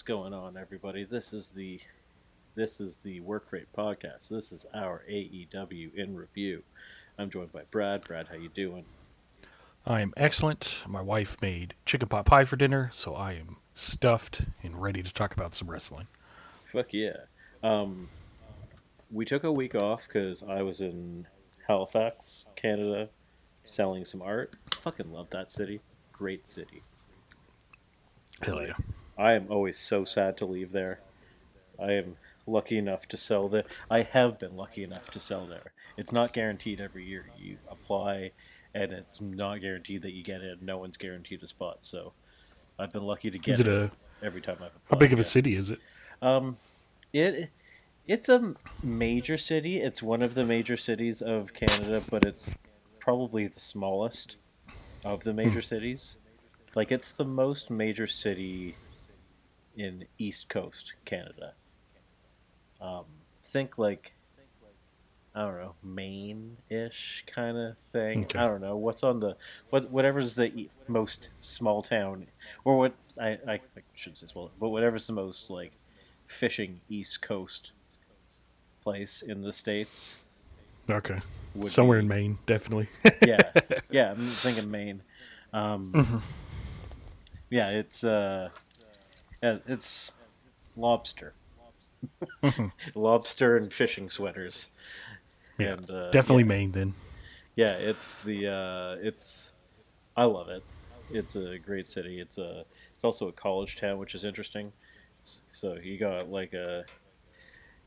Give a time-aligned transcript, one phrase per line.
[0.00, 1.04] What's going on, everybody?
[1.04, 1.78] This is the
[2.54, 4.30] this is the Work Rate Podcast.
[4.30, 6.62] This is our AEW in review.
[7.18, 8.00] I'm joined by Brad.
[8.04, 8.86] Brad, how you doing?
[9.84, 10.84] I am excellent.
[10.88, 15.12] My wife made chicken pot pie for dinner, so I am stuffed and ready to
[15.12, 16.06] talk about some wrestling.
[16.72, 17.26] Fuck yeah.
[17.62, 18.08] Um,
[19.10, 21.26] we took a week off because I was in
[21.68, 23.10] Halifax, Canada,
[23.64, 24.54] selling some art.
[24.76, 25.82] Fucking love that city.
[26.10, 26.84] Great city.
[28.40, 28.72] Hell yeah.
[29.20, 31.00] I am always so sad to leave there.
[31.78, 32.16] I am
[32.46, 33.64] lucky enough to sell there.
[33.90, 35.72] I have been lucky enough to sell there.
[35.98, 37.26] It's not guaranteed every year.
[37.38, 38.32] You apply,
[38.74, 40.62] and it's not guaranteed that you get it.
[40.62, 41.80] No one's guaranteed a spot.
[41.82, 42.14] So
[42.78, 43.90] I've been lucky to get Is it a
[44.22, 44.88] every time I've applied.
[44.88, 45.80] how big of a city is it?
[46.22, 46.56] Um,
[47.12, 47.50] it
[48.06, 49.82] it's a major city.
[49.82, 52.54] It's one of the major cities of Canada, but it's
[52.98, 54.36] probably the smallest
[55.04, 56.16] of the major cities.
[56.74, 58.76] Like it's the most major city
[59.76, 61.54] in East Coast Canada.
[62.80, 63.04] Um,
[63.42, 64.12] think like
[65.34, 68.24] I don't know, Maine-ish kind of thing.
[68.24, 68.38] Okay.
[68.38, 69.36] I don't know what's on the
[69.70, 72.26] what whatever's the most small town,
[72.64, 73.60] or what I I, I
[73.94, 75.72] should say small, but whatever's the most like
[76.26, 77.72] fishing East Coast
[78.82, 80.18] place in the states.
[80.88, 81.20] Okay.
[81.62, 82.88] Somewhere be- in Maine, definitely.
[83.22, 83.50] yeah,
[83.90, 84.12] yeah.
[84.12, 85.02] I'm thinking Maine.
[85.52, 86.22] Um,
[87.50, 88.50] Yeah, it's uh,
[89.42, 90.12] yeah, it's
[90.76, 91.34] lobster,
[92.94, 94.70] lobster and fishing sweaters.
[95.58, 96.48] Yeah, and uh, definitely yeah.
[96.48, 96.94] Maine then.
[97.56, 99.52] Yeah, it's the uh, it's
[100.16, 100.62] I love it.
[101.10, 102.20] It's a great city.
[102.20, 104.72] It's a it's also a college town, which is interesting.
[105.52, 106.84] So you got like a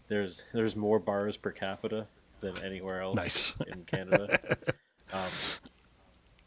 [0.07, 2.07] there's there's more bars per capita
[2.41, 3.55] than anywhere else Nice.
[3.67, 4.39] in Canada.
[5.13, 5.29] um,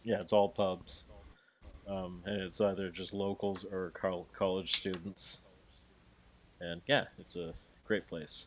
[0.05, 1.05] yeah, it's all pubs,
[1.89, 5.41] um, and it's either just locals or col- college students.
[6.61, 7.55] And yeah, it's a
[7.87, 8.47] great place.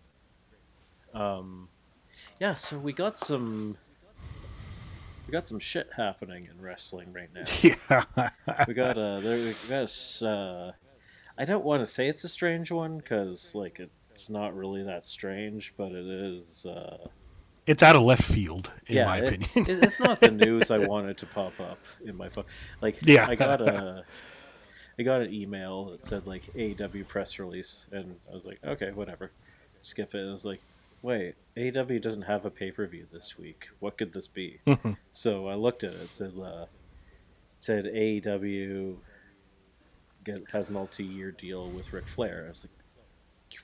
[1.14, 1.70] Um,
[2.40, 3.78] yeah, so we got some
[5.28, 7.44] we got some shit happening in wrestling right now.
[7.62, 8.64] Yeah.
[8.68, 10.72] We got uh, there we got a uh,
[11.38, 13.80] I don't want to say it's a strange one because like
[14.12, 16.66] it's not really that strange, but it is.
[16.66, 17.08] Uh,
[17.70, 19.70] it's out of left field, in yeah, my it- opinion.
[19.70, 22.46] it- it's not the news I wanted to pop up in my phone.
[22.82, 23.28] Like, Yeah.
[23.30, 24.04] I got a,
[24.98, 28.92] I got an email that said like AW press release, and I was like, okay,
[28.92, 29.32] whatever,
[29.82, 30.20] skip it.
[30.20, 30.62] And I was like,
[31.02, 33.70] wait, AW doesn't have a pay per view this week.
[33.80, 34.60] What could this be?
[35.12, 36.02] so I looked at it.
[36.02, 36.70] It said, uh, it
[37.56, 38.96] said AEW
[40.26, 42.46] get, has multi year deal with Ric Flair.
[42.46, 42.72] I was like,
[43.52, 43.60] you,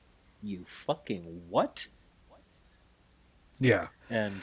[0.57, 1.87] you fucking what?
[3.59, 3.87] Yeah.
[4.09, 4.41] And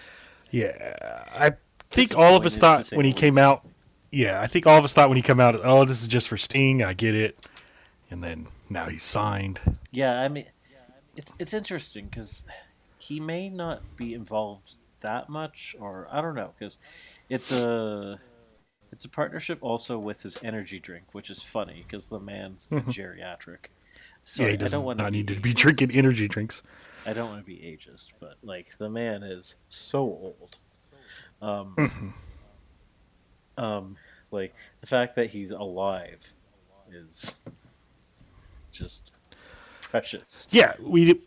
[0.50, 1.26] Yeah.
[1.32, 1.52] I
[1.90, 3.66] think all of us thought when he came out
[4.10, 6.28] Yeah, I think all of us thought when he came out, oh, this is just
[6.28, 7.38] for Sting, I get it.
[8.10, 9.60] And then now he's signed.
[9.90, 10.46] Yeah, I mean,
[11.16, 12.44] it's it's interesting because
[12.98, 16.78] he may not be involved that much, or I don't know, because
[17.28, 18.20] it's a
[18.92, 22.90] it's a partnership also with his energy drink, which is funny because the man's mm-hmm.
[22.90, 23.70] geriatric.
[24.24, 26.62] So yeah, he I does don't want not need to be drinking energy drinks.
[27.06, 30.58] I don't want to be ageist, but like the man is so old.
[31.40, 33.62] Um, Mm-hmm.
[33.64, 33.96] um,
[34.30, 36.20] like the fact that he's alive
[36.90, 37.34] is
[38.70, 39.10] just
[39.82, 40.48] precious.
[40.52, 41.18] Yeah, we did,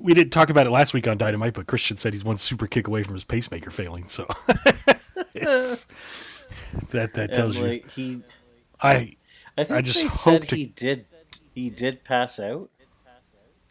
[0.00, 2.66] we didn't talk about it last week on Dynamite, but Christian said he's one super
[2.66, 4.06] kick away from his pacemaker failing.
[4.06, 4.26] So
[5.34, 5.84] that
[7.14, 7.82] that tells and, you.
[7.94, 8.22] he
[8.80, 9.16] I
[9.56, 11.04] I think just hope to- he did.
[11.54, 12.70] He did pass out.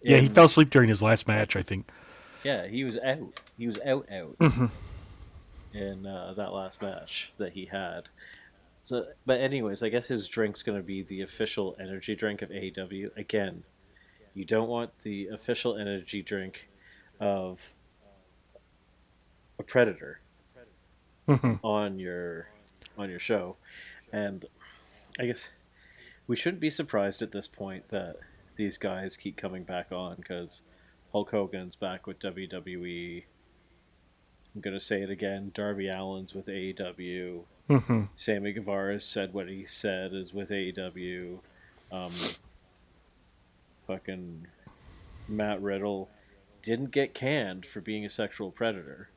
[0.01, 1.55] Yeah, he fell asleep during his last match.
[1.55, 1.89] I think.
[2.43, 3.39] Yeah, he was out.
[3.57, 4.65] He was out out Mm-hmm.
[5.77, 8.09] in uh, that last match that he had.
[8.83, 12.49] So, but anyways, I guess his drink's going to be the official energy drink of
[12.49, 13.15] AEW.
[13.17, 13.63] Again,
[14.33, 16.69] you don't want the official energy drink
[17.19, 17.73] of
[19.59, 20.21] a predator
[21.27, 21.59] Mhm.
[21.63, 22.49] on your
[22.97, 23.57] on your show,
[24.11, 24.45] and
[25.19, 25.49] I guess
[26.27, 28.15] we shouldn't be surprised at this point that
[28.59, 30.61] these guys keep coming back on because
[31.13, 33.23] Hulk Hogan's back with WWE.
[34.53, 35.51] I'm gonna say it again.
[35.53, 37.43] Darby Allin's with AEW.
[37.69, 41.39] hmm Sammy Guevara said what he said is with AEW.
[41.89, 42.11] Um,
[43.87, 44.47] fucking
[45.27, 46.09] Matt Riddle
[46.61, 49.09] didn't get canned for being a sexual predator.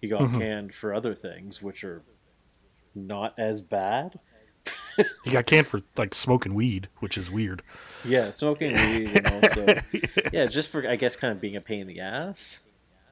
[0.00, 0.38] He got Mhm.
[0.38, 2.02] canned for other things, which are
[2.94, 4.20] not as bad.
[5.24, 7.62] He got canned for like smoking weed, which is weird.
[8.04, 9.74] Yeah, smoking weed and also
[10.32, 12.60] yeah, just for I guess kind of being a pain in the ass.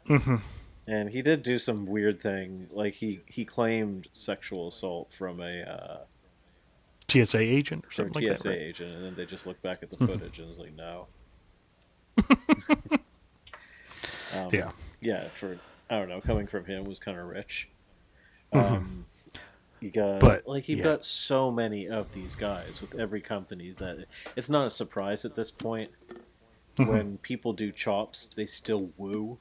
[0.06, 0.36] hmm
[0.86, 5.62] And he did do some weird thing, like he he claimed sexual assault from a
[5.62, 5.98] uh,
[7.08, 8.48] TSA agent or Or something TSA that.
[8.50, 8.58] Right?
[8.58, 11.06] agent, and then they just look back at the footage and it's like, no.
[14.34, 14.70] um, Yeah.
[15.00, 15.28] yeah.
[15.28, 15.58] For
[15.90, 17.68] I don't know, coming from him was kind of rich.
[18.52, 19.04] Um,
[19.80, 20.26] you got Mm-hmm.
[20.26, 20.84] But, like you've yeah.
[20.84, 25.34] got so many of these guys with every company that it's not a surprise at
[25.34, 25.90] this point.
[26.76, 26.90] Mm-hmm.
[26.90, 29.38] When people do chops, they still woo.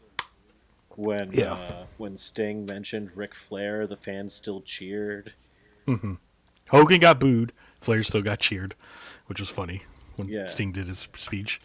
[0.95, 1.53] When Yeah.
[1.53, 5.33] uh, when Sting mentioned Ric Flair, the fans still cheered.
[6.69, 7.53] Hogan got booed.
[7.79, 8.75] Flair still got cheered,
[9.27, 9.83] which was funny
[10.15, 10.45] when Yeah.
[10.47, 11.61] Sting did his speech.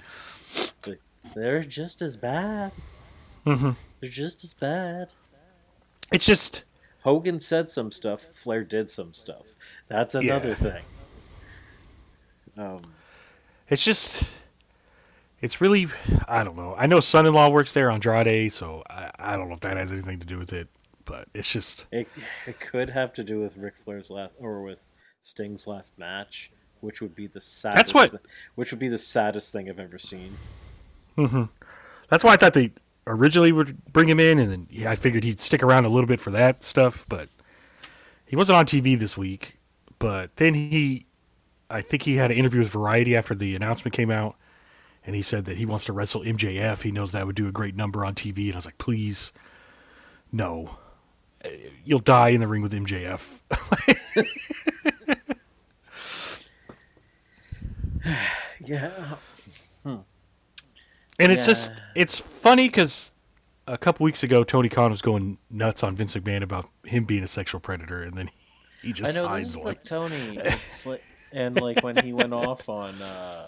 [1.34, 2.72] They're just as bad.
[3.46, 3.70] Mm-hmm.
[4.00, 5.08] They're just as bad.
[6.12, 6.64] It's just
[7.02, 8.22] Hogan said some stuff.
[8.32, 9.46] Flair did some stuff.
[9.88, 10.54] That's another Yeah.
[10.54, 10.82] thing.
[12.56, 12.82] Um,
[13.68, 14.32] it's just
[15.40, 15.88] it's really
[16.28, 16.74] I don't know.
[16.76, 20.18] I know son-in-law works there, Andrade, so I, I don't know if that has anything
[20.20, 20.68] to do with it,
[21.04, 22.08] but it's just it,
[22.46, 24.86] it could have to do with Ric Flair's last or with
[25.22, 27.94] Sting's last match, which would be the saddest.
[27.94, 28.18] what- thi-
[28.54, 30.36] which would be the saddest thing I've ever seen.
[31.16, 32.72] that's why I thought they
[33.06, 36.06] originally would bring him in, and then yeah, I figured he'd stick around a little
[36.06, 37.28] bit for that stuff, but
[38.26, 39.58] he wasn't on TV this week.
[39.98, 41.06] But then he,
[41.70, 44.36] I think he had an interview with Variety after the announcement came out,
[45.06, 46.82] and he said that he wants to wrestle MJF.
[46.82, 49.32] He knows that would do a great number on TV, and I was like, please,
[50.32, 50.78] no,
[51.84, 53.40] you'll die in the ring with MJF.
[58.64, 59.16] Yeah,
[61.18, 63.12] And it's just it's funny because
[63.66, 67.22] a couple weeks ago Tony Khan was going nuts on Vince McMahon about him being
[67.22, 68.30] a sexual predator, and then
[68.82, 69.66] he just I know signs this is one.
[69.66, 70.38] like Tony.
[70.86, 73.46] Like, and like when he went off on uh,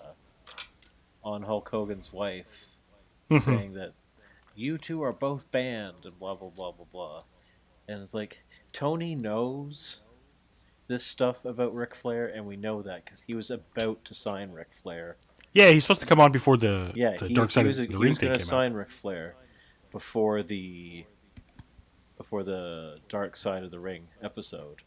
[1.22, 2.66] on Hulk Hogan's wife,
[3.30, 3.38] Mm-hmm.
[3.44, 3.94] saying that
[4.54, 7.22] you two are both banned and blah blah blah blah blah,
[7.88, 10.00] and it's like Tony knows
[10.88, 14.52] this stuff about Ric Flair, and we know that because he was about to sign
[14.52, 15.16] Ric Flair.
[15.54, 17.78] Yeah, he's supposed to come on before the Yeah, the he, Dark Side he was,
[17.78, 18.50] of the he Ring was thing going to came out.
[18.50, 19.34] sign Ric Flair
[19.92, 21.04] before the
[22.18, 24.82] before the Dark Side of the Ring episode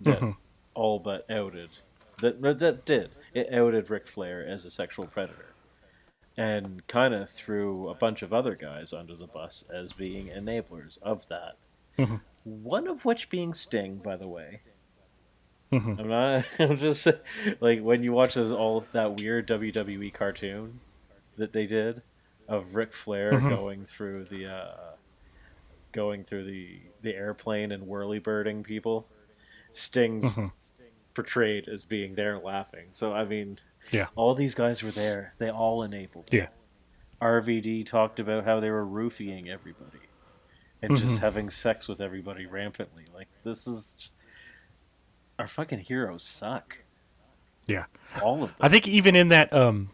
[0.00, 0.36] that Mhm.
[0.74, 1.70] all but outed
[2.20, 5.46] that that- did it outed Ric Flair as a sexual predator
[6.36, 10.96] and kind of threw a bunch of other guys under the bus as being enablers
[11.02, 11.56] of that.
[11.98, 12.20] Mhm.
[12.44, 14.62] One of which being Sting, by the way.
[15.98, 16.44] I'm not.
[16.58, 17.06] I'm just
[17.60, 20.80] like when you watch those all that weird WWE cartoon
[21.36, 22.02] that they did
[22.48, 23.48] of Ric Flair Mhm.
[23.50, 24.76] going through the uh,
[25.92, 29.06] going through the the airplane and whirly birding people.
[29.72, 30.52] Sting's Mhm.
[31.14, 32.86] portrayed as being there laughing.
[32.90, 33.58] So I mean,
[33.92, 34.08] Yeah.
[34.16, 35.34] all these guys were there.
[35.38, 36.28] They all enabled.
[36.32, 36.48] Yeah.
[37.22, 39.98] RVD talked about how they were roofying everybody
[40.82, 41.20] and just Mhm.
[41.20, 43.04] having sex with everybody rampantly.
[43.14, 44.10] Like this is
[45.40, 46.78] our fucking heroes suck.
[47.66, 47.84] Yeah.
[48.22, 48.56] All of them.
[48.60, 49.90] I think even in that um,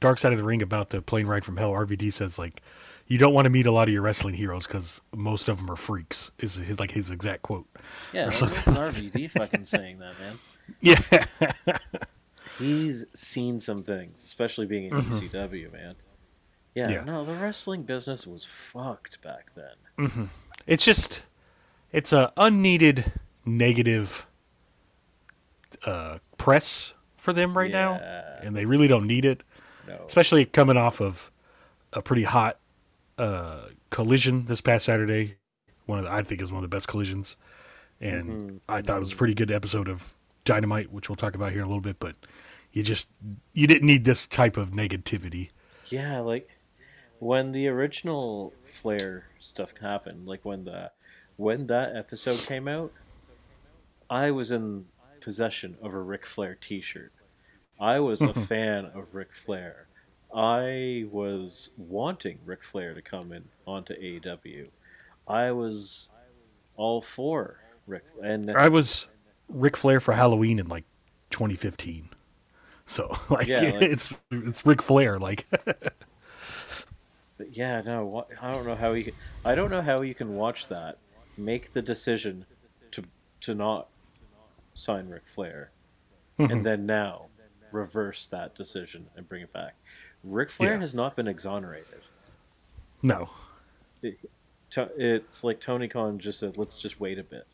[0.00, 2.62] Dark Side of the Ring about the plane ride from hell, RVD says like,
[3.06, 5.70] "You don't want to meet a lot of your wrestling heroes because most of them
[5.70, 7.66] are freaks." Is his like his exact quote.
[8.12, 10.38] yeah, so- this is RVD fucking saying that, man.
[10.80, 11.76] Yeah.
[12.58, 15.04] He's seen some things, especially being in Mhm.
[15.30, 15.94] ECW, man.
[16.74, 17.04] Yeah, Yeah.
[17.04, 20.30] no, the wrestling business was fucked back then.
[20.66, 21.24] it's just
[21.92, 23.12] it's a unneeded
[23.44, 24.26] negative
[25.86, 27.94] uh, press for them right now,
[28.42, 29.42] and they really don't need it.
[29.88, 30.00] No.
[30.06, 31.32] especially coming off of
[31.92, 32.60] a pretty hot
[33.18, 35.34] uh, collision this past Saturday.
[35.86, 37.36] One of the, I think is one of the best collisions,
[38.00, 38.60] and Mhm.
[38.68, 41.62] I thought it was a pretty good episode of Dynamite, which we'll talk about here
[41.62, 41.98] in a little bit.
[41.98, 42.16] But
[42.72, 43.08] you just
[43.52, 45.50] you didn't need this type of negativity.
[45.88, 46.48] Yeah, like
[47.18, 50.92] when the original Flair stuff happened, like when the
[51.36, 52.92] when that episode came out,
[54.08, 54.86] I was in
[55.22, 57.12] possession of a Ric Flair T-shirt.
[57.80, 59.86] I was a fan of Ric Flair.
[60.34, 64.68] I was wanting Ric Flair to come in onto AEW.
[65.28, 66.08] I was
[66.76, 69.06] all for Ric, and I was
[69.48, 70.84] Ric Flair for Halloween in like
[71.30, 72.08] 2015.
[72.86, 75.46] So like, Yeah, like- it's it's Ric Flair like
[77.50, 79.04] yeah, no, I don't know how you.
[79.04, 79.14] Can,
[79.44, 80.98] I don't know how you can watch that,
[81.36, 82.46] make the decision
[82.92, 83.04] to
[83.42, 83.88] to not
[84.74, 85.70] sign Ric Flair,
[86.38, 86.50] Mm-hmm.
[86.52, 87.26] and then now
[87.72, 89.74] reverse that decision and bring it back.
[90.24, 90.80] Ric Flair Yeah.
[90.80, 92.00] has not been exonerated.
[93.02, 93.28] no.
[94.70, 97.46] To- It's like Tony Khan just said, "Let's just wait a bit,"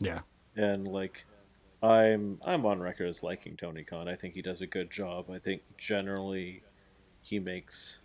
[0.00, 0.20] Yeah.
[0.56, 1.24] and like.
[1.82, 4.06] I'm I'm on record as liking Tony Khan.
[4.06, 5.30] I think he does a good job.
[5.30, 6.62] I think generally
[7.22, 8.00] he makes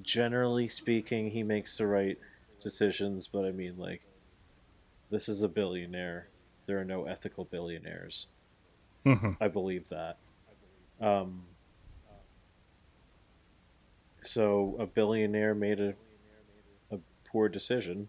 [0.00, 2.18] generally speaking he makes the right
[2.62, 4.00] decisions, but I mean like
[5.10, 6.28] this is a billionaire.
[6.66, 8.26] There are no ethical billionaires.
[9.04, 9.36] Mhm.
[9.40, 10.16] I believe that.
[11.00, 11.42] Um,
[14.22, 15.94] so a billionaire made a
[16.90, 18.08] a poor decision,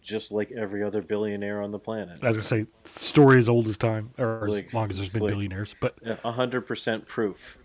[0.00, 2.22] just like every other billionaire on the planet.
[2.24, 5.22] As I say, story as old as time, or Like, as long as there's been
[5.22, 5.74] like- billionaires.
[5.80, 7.58] But A hundred percent proof.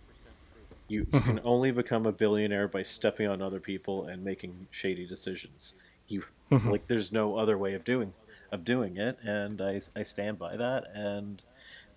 [0.90, 5.06] You, you can only become a billionaire by stepping on other people and making shady
[5.06, 5.76] decisions.
[6.08, 8.14] You like, there's no other way of doing
[8.52, 10.86] of doing it, and I, I stand by that.
[10.94, 11.42] And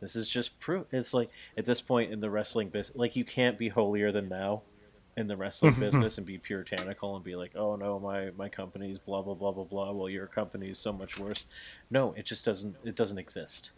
[0.00, 0.86] this is just proof.
[0.92, 4.28] It's like at this point in the wrestling business, like you can't be holier than
[4.28, 4.62] now
[5.16, 6.20] in the wrestling mm-hmm, business mm-hmm.
[6.20, 9.64] and be puritanical and be like, oh no, my my company's blah blah blah blah
[9.64, 9.92] blah.
[9.92, 11.44] Well, your company's so much worse.
[11.90, 12.76] No, it just doesn't.
[12.84, 13.72] It doesn't exist.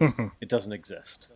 [0.00, 0.28] Mm-hmm.
[0.40, 1.28] it doesn't exist.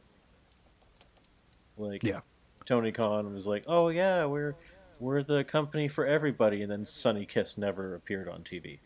[1.77, 2.21] Like yeah,
[2.65, 4.55] Tony Khan was like, "Oh yeah, we're
[5.01, 8.79] we're the company for everybody," and then Sonny Kiss never appeared on TV.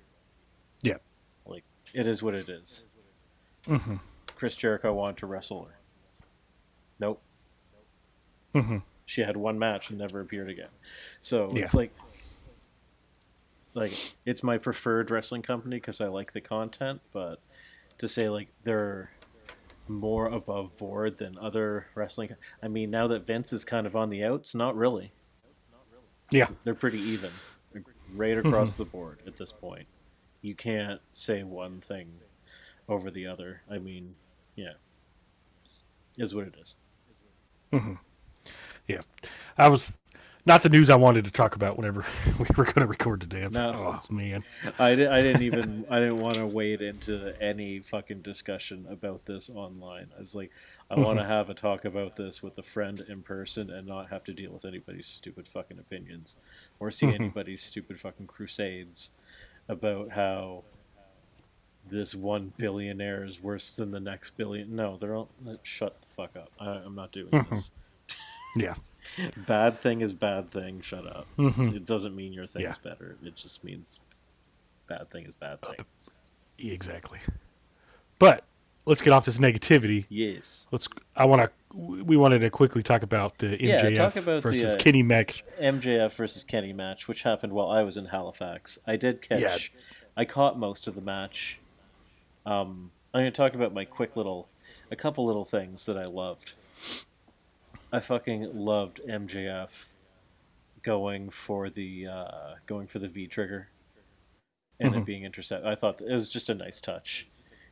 [0.82, 0.97] yeah,
[1.95, 2.85] it is what it is.
[3.66, 3.97] hmm
[4.35, 5.78] Chris Jericho wanted to wrestle her.
[7.00, 7.21] Nope.
[8.54, 10.68] hmm She had one match and never appeared again.
[11.23, 11.92] So it's like,
[13.75, 13.92] like
[14.25, 17.40] it's my preferred wrestling company because I like the content, but
[17.99, 19.11] to say like they're
[19.88, 22.30] more above board than other wrestling,
[22.62, 25.12] I mean, now that Vince is kind of on the outs, not really.
[26.30, 27.30] yeah, they're pretty even,
[28.14, 29.87] right across the board at this point.
[30.40, 32.12] You can't say one thing
[32.88, 33.62] over the other.
[33.71, 34.14] I mean,
[34.57, 34.75] yeah,
[36.16, 36.75] is what it is.
[37.73, 37.95] Mm-hmm.
[38.87, 39.00] yeah.
[39.59, 39.99] I was
[40.49, 42.07] not the news I wanted to talk about whenever
[42.38, 43.42] we were going to record today.
[43.42, 44.00] Like, No.
[44.00, 44.42] oh man,
[44.78, 49.26] I, di- I didn't even I didn't want to wade into any fucking discussion about
[49.26, 50.09] this online.
[50.16, 50.50] I was like,
[50.90, 51.04] I mm-hmm.
[51.04, 54.25] want to have a talk about this with a friend in person and not have
[54.25, 56.37] to deal with anybody's stupid fucking opinions
[56.80, 57.23] or see mm-hmm.
[57.23, 59.11] anybody's stupid fucking crusades
[59.68, 60.64] about how
[61.90, 64.76] this one billionaire is worse than the next billion.
[64.76, 65.28] No, they're all
[65.62, 66.50] shut the fuck up.
[66.60, 67.70] I, I'm not doing this.
[68.56, 68.75] yeah,
[69.46, 70.80] Bad thing is bad thing.
[70.80, 71.26] Shut up.
[71.38, 71.75] Mhm.
[71.76, 72.75] It doesn't mean your thing Yeah.
[72.82, 73.16] better.
[73.25, 74.00] It just means
[74.87, 75.84] bad thing is bad thing.
[76.58, 77.20] exactly.
[78.18, 78.44] But
[78.88, 80.07] let's get off this negativity.
[80.09, 80.66] Yes.
[80.73, 80.88] Let's.
[81.14, 81.50] I want to.
[81.76, 85.45] We wanted to quickly talk about the MJF talk about the, versus uh, Kenny match.
[85.61, 88.78] MJF versus Kenny match, which happened while I was in Halifax.
[88.87, 89.40] I did catch.
[89.75, 89.80] Yeah.
[90.16, 91.59] I caught most of the match.
[92.47, 94.49] Um, I'm going to talk about my quick little,
[94.90, 96.52] a couple little things that I loved.
[97.92, 99.71] I fucking loved MJF
[100.83, 103.68] going for the uh, going for the V trigger
[104.80, 105.04] and it Mhm.
[105.04, 105.66] being intercepted.
[105.66, 107.26] I thought it was just a nice touch,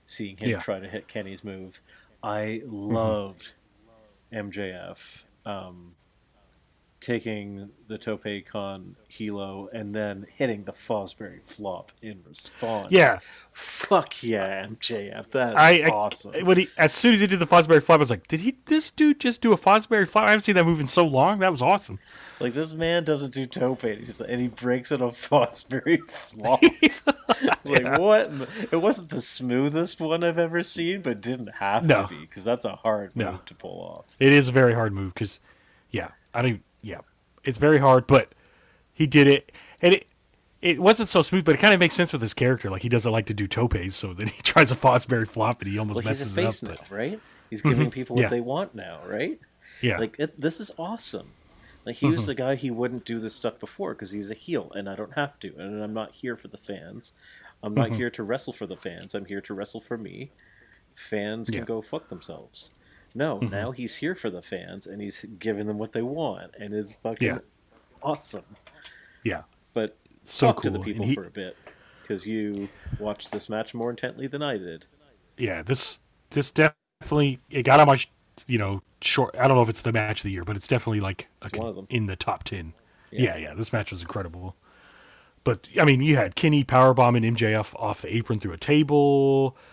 [0.07, 0.59] seeing him Yeah.
[0.61, 1.83] try to hit Kenny's move.
[2.23, 3.53] I loved
[4.33, 5.95] MJF um,
[7.00, 12.88] taking the Tope Con Hilo and then hitting the Fosbury flop in response.
[12.91, 13.19] Yeah.
[13.53, 15.31] Fuck yeah, MJF.
[15.31, 16.45] That's I, I awesome.
[16.45, 18.57] when he as soon as he did the Fosbury flop, I was like, did he?
[18.67, 20.25] This dude just do a Fosbury flop?
[20.26, 21.38] I haven't seen that move in so long.
[21.38, 21.99] That was awesome.
[22.41, 26.61] Like this man doesn't do tope, and he breaks it on Fosbury flop.
[27.65, 28.31] like what?
[28.71, 32.03] It wasn't the smoothest one I've ever seen, but didn't have No.
[32.03, 33.33] to be because that's a hard No.
[33.33, 34.15] move to pull off.
[34.21, 35.41] It is a very hard move because,
[35.91, 36.62] yeah, I don't.
[36.87, 37.00] Yeah,
[37.45, 38.28] it's very hard, but
[38.93, 39.50] he did it,
[39.83, 40.07] and it
[40.61, 42.71] it wasn't so smooth, but it kind of makes sense with his character.
[42.71, 45.71] Like he doesn't like to do topes, so then he tries a Fosbury flop, and
[45.71, 46.52] he almost Well, he's a messes it up.
[46.52, 47.21] face now, But right?
[47.50, 47.90] He's giving mm-hmm.
[47.90, 48.28] people what Yeah.
[48.28, 49.38] they want now, right?
[49.81, 51.33] yeah, Like it, this is awesome.
[51.85, 52.26] Like he was mm-hmm.
[52.26, 55.12] the guy he wouldn't do this stuff before because he's a heel, and I don't
[55.14, 57.12] have to, and I'm not here for the fans.
[57.62, 57.97] I'm not mm-hmm.
[57.97, 59.14] here to wrestle for the fans.
[59.14, 60.31] I'm here to wrestle for me.
[60.95, 61.64] Fans can Yeah.
[61.64, 62.73] go fuck themselves.
[63.17, 63.49] No, mm-hmm.
[63.51, 66.93] now he's here for the fans, and he's giving them what they want, and it's
[67.03, 67.39] fucking Yeah.
[68.03, 68.45] awesome.
[69.25, 69.43] yeah,
[69.73, 71.57] But So talk to the people he- for a bit
[72.03, 72.69] because you
[72.99, 74.87] watched this match more intently than I did.
[75.39, 75.63] yeah.
[75.63, 77.99] This this definitely it got on my
[78.47, 79.35] you know short.
[79.39, 81.49] I don't know if it's the match of the year, but it's definitely like a,
[81.57, 81.87] one of them.
[81.89, 82.75] in the top ten.
[83.11, 83.23] Yeah.
[83.23, 83.37] Yeah.
[83.37, 84.57] yeah, This match was incredible.
[85.45, 89.57] But I mean, you had Kenny powerbombing MJF off the apron through a table.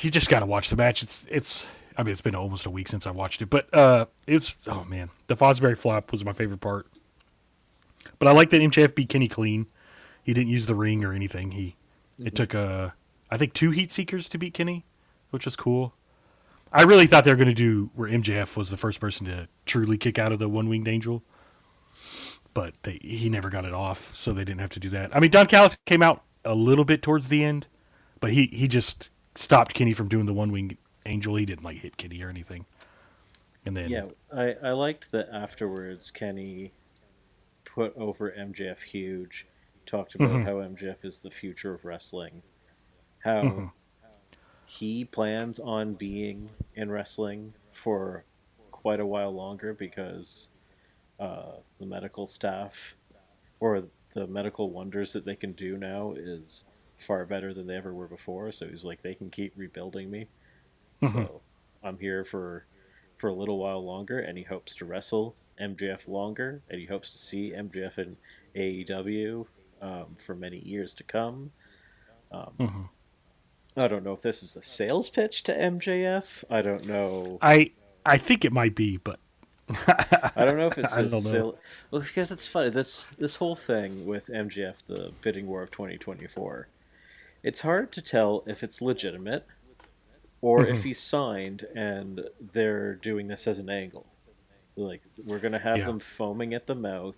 [0.00, 1.02] You just got to watch the match.
[1.02, 1.66] It's it's.
[1.96, 4.84] I mean, it's been almost a week since I watched it, but uh, it's oh
[4.84, 6.86] man, the Fosbury flop was my favorite part.
[8.18, 9.66] But I like that MJF beat Kenny clean.
[10.22, 11.52] He didn't use the ring or anything.
[11.52, 11.76] He
[12.18, 12.90] it took uh,
[13.30, 14.84] I think two heat seekers to beat Kenny,
[15.30, 15.94] which was cool.
[16.72, 19.48] I really thought they were going to do where MJF was the first person to
[19.66, 21.22] truly kick out of the one winged angel,
[22.54, 25.14] but they, he never got it off, so they didn't have to do that.
[25.14, 27.66] I mean, Don Callis came out a little bit towards the end,
[28.20, 31.36] but he, he just stopped Kenny from doing the one winged angel.
[31.36, 32.66] He didn't like hit Kenny or anything.
[33.66, 36.72] And then Yeah, I, I liked that afterwards Kenny
[37.64, 39.46] put over MJF huge,
[39.86, 40.44] talked about Mhm.
[40.44, 42.42] how MJF is the future of wrestling,
[43.20, 43.72] how Mhm.
[44.64, 48.24] he plans on being in wrestling for
[48.70, 50.48] quite a while longer because
[51.20, 52.96] uh, the medical staff
[53.60, 56.64] or the medical wonders that they can do now is
[56.98, 58.52] far better than they ever were before.
[58.52, 60.28] So he's like, they can keep rebuilding me.
[61.02, 61.12] Mhm.
[61.12, 61.40] So
[61.82, 62.64] I'm here for
[63.18, 67.10] for a little while longer, and he hopes to wrestle MJF longer, and he hopes
[67.10, 68.16] to see MJF in
[68.56, 69.46] AEW
[69.80, 71.52] um, for many years to come.
[72.30, 72.88] Um, Mhm.
[73.76, 76.44] I don't know if this is a sales pitch to MJF.
[76.50, 77.38] I don't know.
[77.42, 77.72] I
[78.04, 79.18] I think it might be, but
[80.36, 81.30] I don't know if it's I a don't know.
[81.30, 81.58] sale.
[81.90, 82.70] Well, because it's funny.
[82.70, 86.68] This this whole thing with MJF, the bidding war of 2024,
[87.42, 89.46] it's hard to tell if it's legitimate
[90.42, 90.82] or if Mhm.
[90.84, 94.06] he's signed and they're doing this as an angle.
[94.76, 95.86] Like we're gonna have Yeah.
[95.86, 97.16] them foaming at the mouth,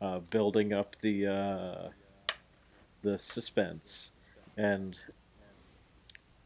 [0.00, 1.90] uh, building up the uh,
[3.02, 4.12] the suspense,
[4.56, 4.98] and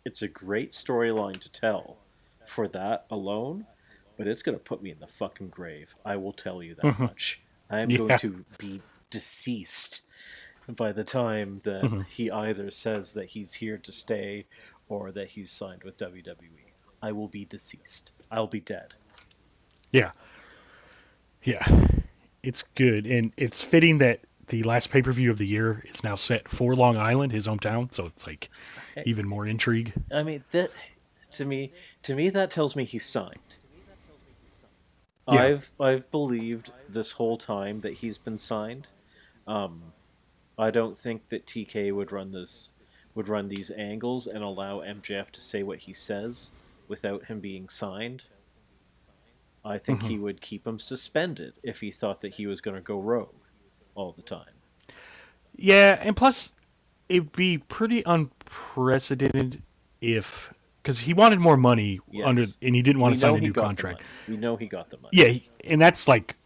[0.04, 1.96] it's a great storyline to tell
[2.46, 3.66] for that alone.
[4.16, 5.94] But it's gonna put me in the fucking grave.
[6.04, 6.98] I will tell you that Mhm.
[7.00, 7.40] much.
[7.70, 7.98] I am Yeah.
[7.98, 10.02] going to be deceased
[10.68, 12.06] by the time that Mhm.
[12.06, 14.46] he either says that he's here to stay
[14.88, 16.72] or that he's signed with WWE.
[17.02, 18.12] I will be deceased.
[18.30, 18.94] I'll be dead.
[19.92, 20.12] yeah,
[21.42, 21.66] yeah,
[22.42, 26.02] it's good, and it's fitting that the last pay per view of the year is
[26.04, 27.92] now set for Long Island, his hometown.
[27.92, 28.50] So it's like
[29.04, 29.92] even more intrigue.
[30.12, 30.70] I mean that
[31.32, 31.72] to me
[32.02, 33.38] to me that tells me he's signed.
[35.28, 35.42] Yeah.
[35.42, 38.86] I've I've believed this whole time that he's been signed.
[39.46, 39.92] Um,
[40.58, 42.70] I don't think that TK would run this
[43.14, 46.50] would run these angles and allow MJF to say what he says
[46.88, 48.24] without him being signed.
[49.64, 50.24] I think he mm-hmm.
[50.24, 53.28] would keep him suspended if he thought that he was going to go rogue
[53.94, 54.44] all the time.
[55.56, 56.52] Yeah, and plus,
[57.08, 59.62] it'd be pretty unprecedented
[60.00, 62.26] if because he wanted more money Yes.
[62.26, 64.02] under, and he didn't want We to sign a new contract.
[64.28, 65.16] We know he got the money.
[65.16, 66.36] Yeah, he- and that's like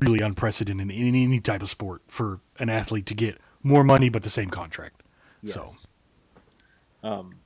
[0.00, 4.22] really unprecedented in any type of sport for an athlete to get more money but
[4.22, 5.02] the same contract.
[5.42, 5.54] Yes.
[5.54, 5.66] So.
[7.02, 7.36] Um,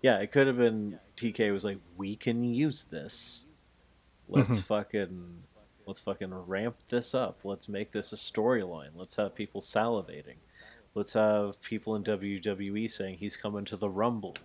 [0.00, 3.44] yeah, it could have been TK was like, we can use this.
[4.28, 4.62] Let's Mhm.
[4.62, 5.42] fucking
[5.84, 7.44] let's fucking ramp this up.
[7.44, 8.90] Let's make this a storyline.
[8.94, 10.36] Let's have people salivating.
[10.94, 14.36] Let's have people in WWE saying he's coming to the Rumble.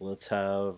[0.00, 0.76] Let's have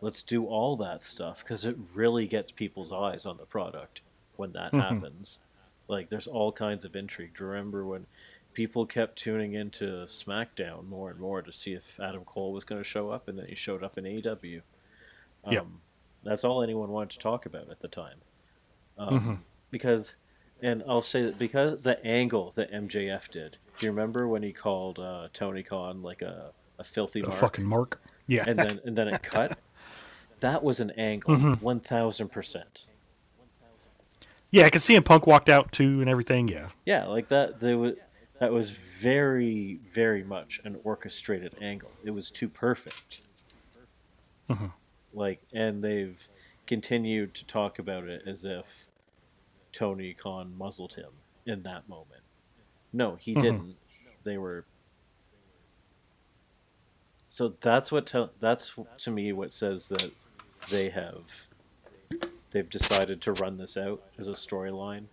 [0.00, 4.02] let's do all that stuff because it really gets people's eyes on the product
[4.36, 4.80] when that Mhm.
[4.80, 5.40] happens.
[5.88, 7.34] Like there's all kinds of intrigue.
[7.38, 8.06] Do you remember when
[8.56, 12.80] people kept tuning into SmackDown more and more to see if Adam Cole was going
[12.82, 14.62] to show up, and then he showed up in AEW.
[15.44, 15.66] Um, Yep.
[16.24, 18.16] That's all anyone wanted to talk about at the time.
[18.96, 19.38] Um, Mhm.
[19.70, 20.14] Because,
[20.62, 23.58] and I'll say that because the angle that MJF did.
[23.78, 27.34] Do you remember when he called uh, Tony Khan like a, a filthy a mark?
[27.34, 28.00] fucking mark.
[28.26, 29.58] Yeah, and then and then it cut.
[30.40, 31.60] That was an angle, Mhm.
[31.60, 32.86] one thousand percent.
[34.50, 34.64] yeah.
[34.64, 36.48] I can see him Punk walked out too and everything.
[36.48, 37.60] Yeah, Yeah, like that.
[37.60, 37.94] They was
[38.38, 41.90] that was very, very much an orchestrated angle.
[42.04, 43.22] It was too perfect.
[44.48, 44.72] Mhm.
[45.12, 46.28] Like, and they've
[46.66, 48.88] continued to talk about it as if
[49.72, 51.12] Tony Khan muzzled him
[51.46, 52.22] in that moment.
[52.92, 53.40] No, he Mhm.
[53.42, 53.76] didn't.
[54.24, 54.64] They were.
[57.28, 60.10] So that's what tell that's to me what says that
[60.70, 61.48] they have
[62.50, 65.06] they've decided to run this out as a storyline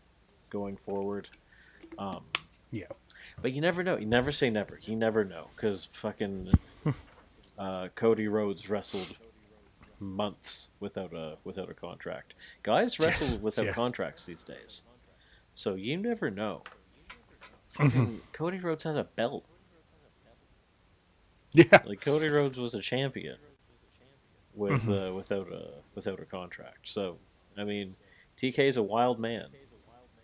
[0.50, 1.30] going forward.
[1.98, 2.26] Um,
[2.72, 2.88] yeah.
[3.43, 3.97] But you never know.
[3.97, 4.79] You never say never.
[4.82, 6.51] You never know because fucking
[7.60, 9.15] uh, Cody Rhodes wrestled
[9.99, 12.34] months without a without a contract.
[12.63, 13.73] Guys wrestle without Yeah.
[13.73, 14.82] contracts these days,
[15.53, 16.63] so you never know.
[17.75, 17.89] Mm-hmm.
[17.89, 19.45] Fucking Cody Rhodes had a belt.
[21.53, 23.38] Yeah, Like Cody Rhodes was a champion
[24.56, 25.10] with Mhm.
[25.10, 26.89] uh, without a without a contract.
[26.89, 27.17] So
[27.58, 27.95] I mean,
[28.38, 29.49] TK is a wild man.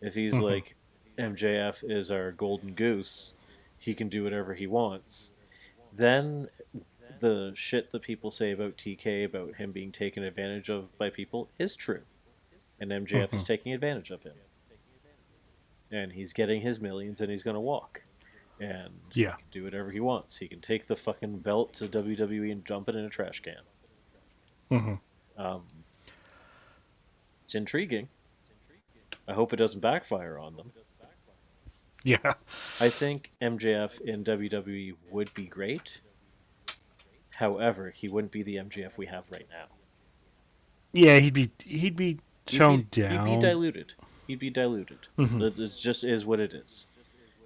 [0.01, 0.41] If he's Mhm.
[0.41, 0.75] like
[1.19, 3.33] MJF is our golden goose,
[3.77, 5.31] he can do whatever he wants.
[5.91, 6.47] Then
[7.19, 11.49] the shit that people say about TK about him being taken advantage of by people
[11.59, 12.03] is true,
[12.79, 13.47] and MJF is Mhm.
[13.47, 14.35] taking advantage of him.
[15.91, 18.03] And he's getting his millions, and he's gonna walk,
[18.59, 19.35] and Yeah.
[19.35, 20.37] he can do whatever he wants.
[20.37, 23.63] He can take the fucking belt to WWE and dump it in a trash can.
[24.69, 24.95] hmm
[25.35, 25.65] Um,
[27.43, 28.07] it's intriguing.
[29.27, 30.73] I hope it doesn't backfire on them.
[32.03, 32.31] Yeah.
[32.79, 36.01] I think MJF in WWE would be great.
[37.31, 39.65] However, he wouldn't be the MJF we have right now.
[40.91, 43.27] Yeah, he'd be he'd be He'd toned be, down.
[43.27, 43.93] He'd be diluted.
[44.27, 45.07] He'd be diluted.
[45.17, 45.41] Mhm.
[45.59, 46.87] It, just is what it is.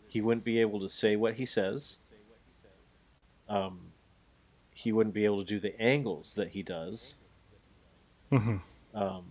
[0.07, 1.97] He wouldn't be able to say what he says.
[3.49, 3.91] Um,
[4.73, 7.15] he wouldn't be able to do the angles that he does.
[8.31, 8.61] Mhm.
[8.93, 9.25] Um,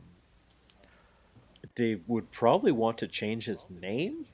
[1.74, 4.26] they would probably want to change his name.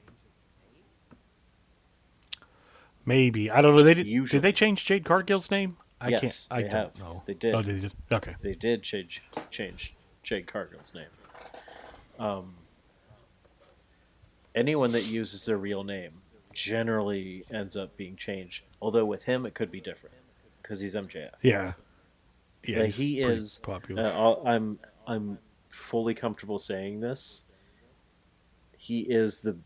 [3.09, 3.83] Maybe I don't know.
[3.83, 4.07] They did.
[4.07, 4.39] Usually.
[4.39, 5.79] Did they change Jade Cargill's name?
[6.01, 6.47] I Yes, can't.
[6.51, 6.99] I they don't have.
[6.99, 7.23] know.
[7.27, 7.55] They did.
[7.55, 7.93] Oh, they did.
[8.13, 8.35] Okay.
[8.43, 11.07] They did change change Jade Cargill's name.
[12.19, 12.55] Um,
[14.55, 16.13] anyone that uses their real name
[16.53, 18.63] generally ends up being changed.
[18.83, 20.17] Although with him, it could be different
[20.63, 21.31] because he's MJF.
[21.43, 21.73] Yeah.
[22.65, 22.81] Yeah.
[22.81, 24.03] Like, he is popular.
[24.05, 25.39] Uh, I'm I'm
[25.71, 27.45] fully comfortable saying this.
[28.77, 29.57] He is the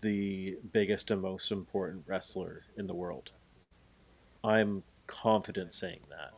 [0.00, 3.32] the biggest and most important wrestler in the world.
[4.44, 6.34] I'm confident saying that.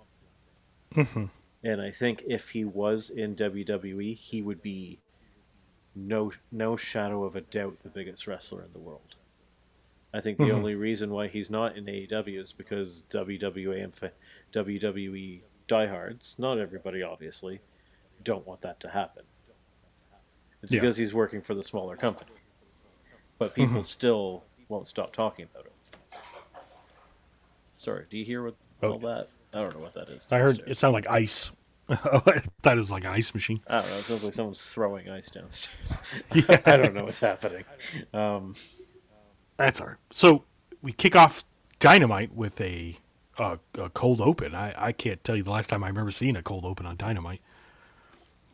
[1.06, 1.30] Mhm.
[1.62, 4.98] And I think if he was in WWE, he would be
[5.94, 9.16] no no shadow of a doubt the biggest wrestler in the world.
[10.14, 10.52] I think the Mhm.
[10.54, 14.12] only reason why he's not in AEW is because WWE and fa-
[14.52, 17.60] WWE diehards, not everybody obviously,
[18.24, 19.24] don't want that to happen.
[20.62, 20.80] It's Yeah.
[20.80, 22.32] because he's working for the smaller company.
[23.40, 23.84] But people Mhm.
[23.86, 25.72] still won't stop talking about it.
[27.78, 28.92] Sorry, do you hear what Oh.
[28.92, 29.28] all that?
[29.54, 30.28] I don't know what that is.
[30.30, 31.50] I heard it sounded like ice.
[31.88, 31.96] I
[32.62, 33.62] thought it was like an ice machine.
[33.66, 33.96] I don't know.
[33.96, 35.98] It sounds like someone's throwing ice downstairs.
[36.34, 36.60] Yeah.
[36.66, 37.64] I don't know what's happening.
[38.12, 38.54] Um,
[39.56, 39.96] That's all right.
[40.10, 40.44] So
[40.82, 41.44] we kick off
[41.78, 42.98] Dynamite with a,
[43.38, 44.54] uh, a cold open.
[44.54, 46.96] I, I can't tell you the last time I remember seeing a cold open on
[46.96, 47.40] Dynamite.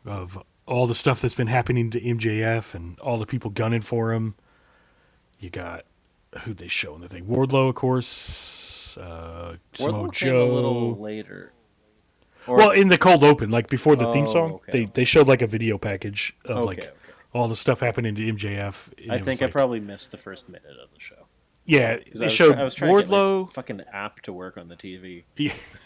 [0.05, 4.13] Of all the stuff that's been happening to MJF and all the people gunning for
[4.13, 4.35] him.
[5.39, 5.85] You got
[6.43, 7.25] who they show in the thing?
[7.25, 8.97] Wardlow, of course.
[8.97, 11.53] Uh, Samoa Wardlow came a little later.
[12.47, 14.71] Or, Well, in the cold open, like before the theme Oh, song, okay.
[14.71, 16.89] they they showed like a video package of Okay, like okay.
[17.33, 18.89] all the stuff happening to MJF.
[19.11, 21.27] I it think I like- probably missed the first minute of the show.
[21.65, 23.51] Yeah, They I showed try- I was trying to get Wardlow.
[23.53, 25.25] fucking app to work on the TV.
[25.35, 25.53] Yeah.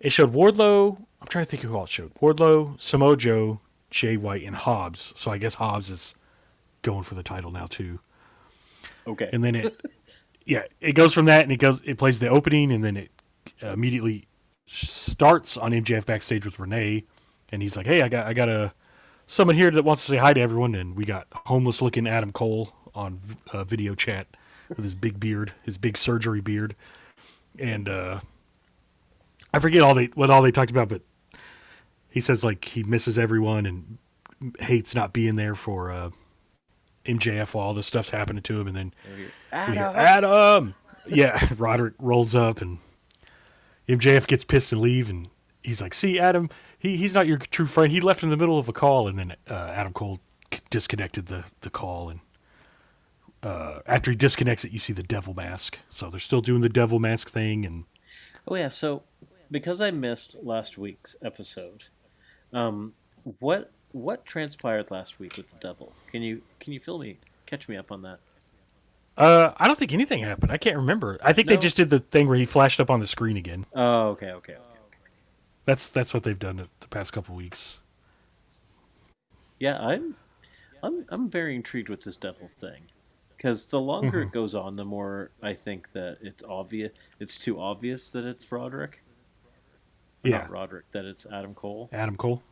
[0.00, 0.98] it showed Wardlow.
[1.20, 5.12] I'm trying to think who else showed Wardlow, Samoa Joe, Jay White, and Hobbs.
[5.16, 6.14] So I guess Hobbs is
[6.82, 8.00] going for the title now too.
[9.06, 9.28] Okay.
[9.32, 9.80] And then it,
[10.44, 11.80] yeah, it goes from that and it goes.
[11.84, 13.10] It plays the opening and then it
[13.60, 14.26] immediately
[14.66, 17.04] starts on MJF backstage with Renee,
[17.50, 18.72] and he's like, "Hey, I got I got a
[19.26, 22.32] someone here that wants to say hi to everyone." And we got homeless looking Adam
[22.32, 23.20] Cole on
[23.52, 24.26] uh, video chat
[24.68, 26.76] with his big beard, his big surgery beard,
[27.58, 28.20] and uh,
[29.52, 31.02] I forget all they what all they talked about, but
[32.08, 33.98] he says like he misses everyone and
[34.60, 36.10] hates not being there for uh,
[37.06, 39.32] MJF while all this stuff's happening to him, and then we hear,
[39.92, 40.74] Adam.
[41.06, 42.78] Yeah, Roderick rolls up and
[43.88, 45.28] MJF gets pissed and leave, and
[45.62, 47.92] he's like, "See, Adam, he, he's not your true friend.
[47.92, 50.20] He left in the middle of a call." And then uh, Adam Cole
[50.52, 52.20] c- disconnected the the call, and
[53.42, 55.78] uh, after he disconnects it, you see the devil mask.
[55.88, 57.84] So they're still doing the devil mask thing, and
[58.46, 59.02] Oh yeah, so
[59.50, 61.84] because I missed last week's episode,
[62.52, 62.92] um,
[63.38, 65.92] what what transpired last week with the devil?
[66.10, 68.18] Can you can you fill me catch me up on that?
[69.16, 70.50] uh, I don't think anything happened.
[70.52, 71.18] I can't remember.
[71.22, 73.66] I think they just did the thing where he flashed up on the screen again.
[73.74, 74.62] Oh, okay, okay, okay.
[75.64, 77.80] That's that's what they've done the- the past couple weeks.
[79.58, 80.16] Yeah, I'm
[80.82, 82.82] I'm I'm very intrigued with this devil thing.
[83.36, 84.28] Because the longer Mm-hmm.
[84.28, 86.92] it goes on, the more I think that it's obvious.
[87.18, 89.02] It's too obvious that it's Roderick.
[90.22, 90.38] Yeah.
[90.38, 90.90] Not Roderick.
[90.92, 91.88] That it's Adam Cole.
[91.92, 92.42] Adam Cole.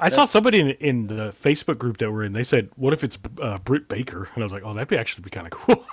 [0.00, 2.32] I saw somebody in, in the Facebook group that we're in.
[2.32, 4.96] They said, "What if it's uh, Britt Baker?" And I was like, "Oh, that'd be
[4.96, 5.84] actually be kind of cool."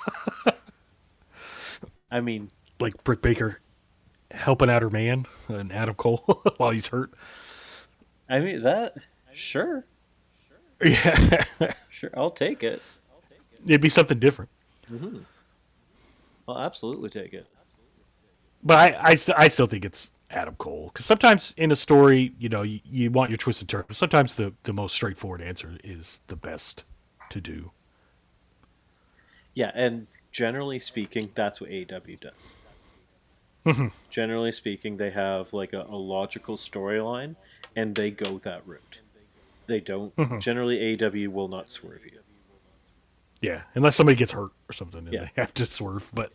[2.12, 3.60] I mean, like Britt Baker
[4.32, 6.18] helping out her man and Adam Cole
[6.58, 7.12] while he's hurt.
[8.30, 8.96] I mean that.
[9.34, 9.86] Sure,
[10.84, 11.44] Yeah,
[11.89, 12.10] sure.
[12.15, 12.82] I'll take it.
[13.65, 14.50] it'd be something different.
[16.48, 17.48] I'll absolutely take it.
[18.63, 22.50] But I, I, I still think it's Adam Cole because sometimes in a story, you
[22.50, 23.86] know, you, you want your twist and turn.
[23.88, 26.84] But sometimes the the most straightforward answer is the best
[27.30, 27.71] to do.
[29.54, 32.54] Yeah, and generally speaking, that's what AEW does.
[33.65, 33.88] Mm-hmm.
[34.12, 37.36] generally speaking, they have like a, a logical storyline,
[37.76, 39.00] and they go that route.
[39.65, 40.15] They don't.
[40.17, 40.38] Mm-hmm.
[40.38, 42.19] Generally, AEW will not swerve you.
[43.41, 45.21] Yeah, unless somebody gets hurt or something, and Yeah.
[45.21, 46.12] they have to swerve.
[46.13, 46.34] But,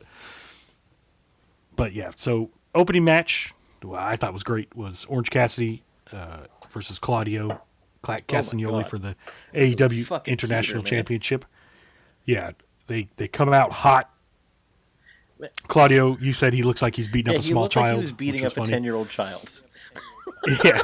[1.76, 2.10] but yeah.
[2.16, 3.52] So opening match,
[3.94, 6.40] I thought was great was Orange Cassidy uh,
[6.70, 7.60] versus Claudio
[8.02, 9.16] Cla- Castagnoli Oh for the
[9.54, 10.82] AEW International.
[10.82, 11.44] Championship.
[12.24, 12.52] Yeah,
[12.86, 14.10] they they come out hot.
[15.68, 17.86] Claudio, you said he looks like he's beating Yeah, up a small child.
[17.86, 19.62] like he was beating up a ten-year-old child.
[20.64, 20.80] Yeah,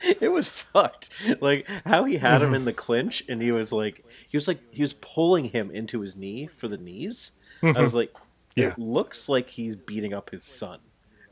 [0.20, 1.10] it was fucked.
[1.40, 2.44] Like how he had Mm-hmm.
[2.48, 5.70] him in the clinch, and he was like, he was like, he was pulling him
[5.70, 7.32] into his knee for the knees.
[7.62, 8.24] I was like, Mm-hmm.
[8.56, 8.68] Yeah.
[8.68, 10.80] it looks like he's beating up his son.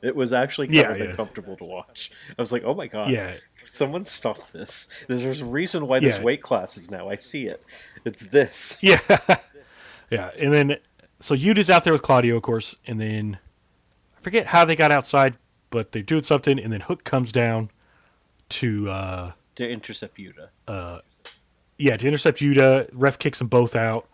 [0.02, 1.04] It was actually kind Yeah, of yeah.
[1.06, 2.10] uncomfortable to watch.
[2.38, 3.34] I was like, "Oh my god, Yeah,
[3.64, 6.24] someone stop this!" There's, a reason why there's Yeah.
[6.24, 7.08] weight classes now.
[7.08, 7.64] I see it.
[8.04, 8.78] It's this.
[8.82, 9.00] yeah,
[10.10, 10.30] yeah.
[10.38, 10.76] And then
[11.20, 13.38] so Yuta's out there with Claudio, of course, and then
[14.16, 15.36] I forget how they got outside,
[15.70, 17.70] but they're doing something, and then Hook comes down
[18.50, 21.00] to uh to intercept Yuta.
[21.76, 22.88] yeah to intercept Yuta.
[22.92, 24.08] Ref kicks them both out,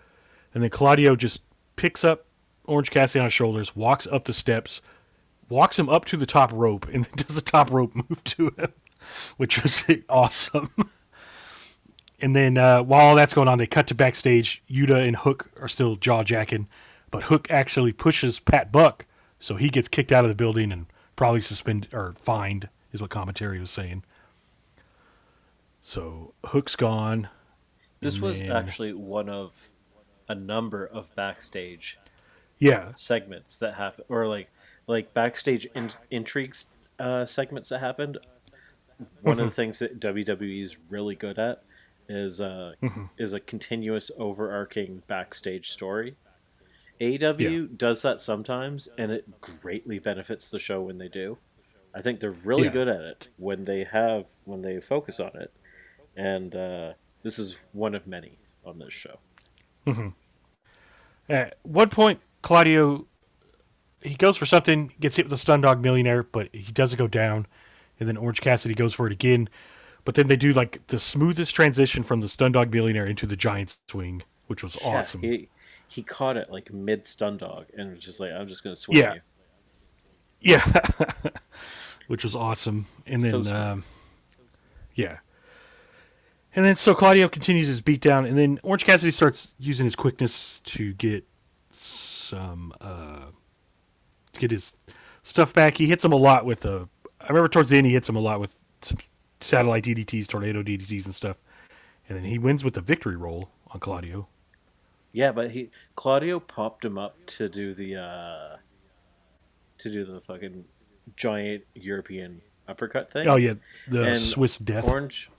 [0.55, 1.43] and then Claudio just
[1.77, 2.25] picks up
[2.65, 4.81] Orange Cassidy on his shoulders, walks up the steps,
[5.49, 8.73] walks him up to the top rope, and does a top rope move to him,
[9.37, 10.71] which was awesome.
[12.21, 14.63] And then uh, while all that's going on, they cut to backstage.
[14.71, 16.69] Yuta and Hook are still jaw jacking,
[17.11, 19.07] but Hook actually pushes Pat Buck,
[19.39, 23.11] so he gets kicked out of the building and probably suspended or fined, is what
[23.11, 24.05] commentary was saying.
[25.83, 27.29] So Hook's gone.
[28.01, 29.69] This was then- actually one of
[30.29, 31.99] a number of backstage
[32.59, 34.49] Yeah, segments that happen, or like
[34.87, 36.67] like backstage in, intrigues
[36.99, 38.19] uh, segments that happened.
[39.23, 41.63] One of the things that WWE is really good at
[42.09, 42.75] is uh,
[43.19, 46.17] is a continuous overarching backstage story.
[47.01, 51.39] AEW does that sometimes, and it greatly benefits the show when they do.
[51.93, 52.73] I think they're really Yeah.
[52.73, 55.53] good at it when they have when they focus on it,
[56.17, 56.93] and uh,
[57.23, 59.19] this is one of many on this show.
[59.87, 60.09] Mm-hmm.
[61.29, 63.07] At one point, Claudio
[64.05, 67.47] he goes for something, gets hit with a Stundog Millionaire, but he doesn't go down.
[67.99, 69.49] And then Orange Cassidy goes for it again,
[70.05, 73.79] but then they do like the smoothest transition from the Stundog Millionaire into the giant
[73.89, 75.23] swing, which was Yeah, awesome.
[75.23, 75.49] he,
[75.89, 79.15] he caught it like mid Stundog and was just like, I'm just gonna swing Yeah.
[79.15, 79.21] you.
[80.41, 80.81] Yeah,
[82.09, 82.87] which was awesome.
[83.07, 83.49] And then, smooth.
[83.49, 83.85] um,
[84.95, 85.19] yeah,
[86.55, 90.61] and then so Claudio continues his beatdown, and then Orange Cassidy starts using his quickness
[90.61, 91.25] to get
[91.71, 93.33] some, uh, to
[94.39, 94.75] get his
[95.23, 95.77] stuff back.
[95.79, 96.89] He hits him a lot with a.
[97.21, 98.99] I remember towards the end he hits him a lot with some
[99.41, 101.37] satellite DDTs, tornado DDTs, and stuff,
[102.09, 104.29] and then he wins with the victory roll on Claudio.
[105.13, 108.57] Yeah, but he Claudio popped him up to do the uh
[109.79, 110.65] to do the fucking
[111.17, 113.29] giant European uppercut thing.
[113.29, 113.55] Oh yeah,
[113.89, 114.89] the And Swiss Death.
[114.89, 115.31] Orange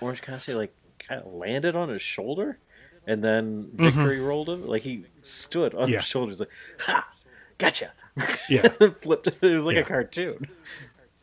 [0.00, 2.58] Orange Cassidy like kind of landed on his shoulder
[3.06, 3.84] and then Mm-hmm.
[3.84, 4.66] victory rolled him.
[4.66, 5.98] Like he stood on Yeah.
[5.98, 7.06] his shoulders like, ha,
[7.58, 7.92] gotcha.
[8.48, 8.68] Yeah.
[9.00, 9.36] Flipped it.
[9.42, 9.82] It was like Yeah.
[9.82, 10.48] a cartoon.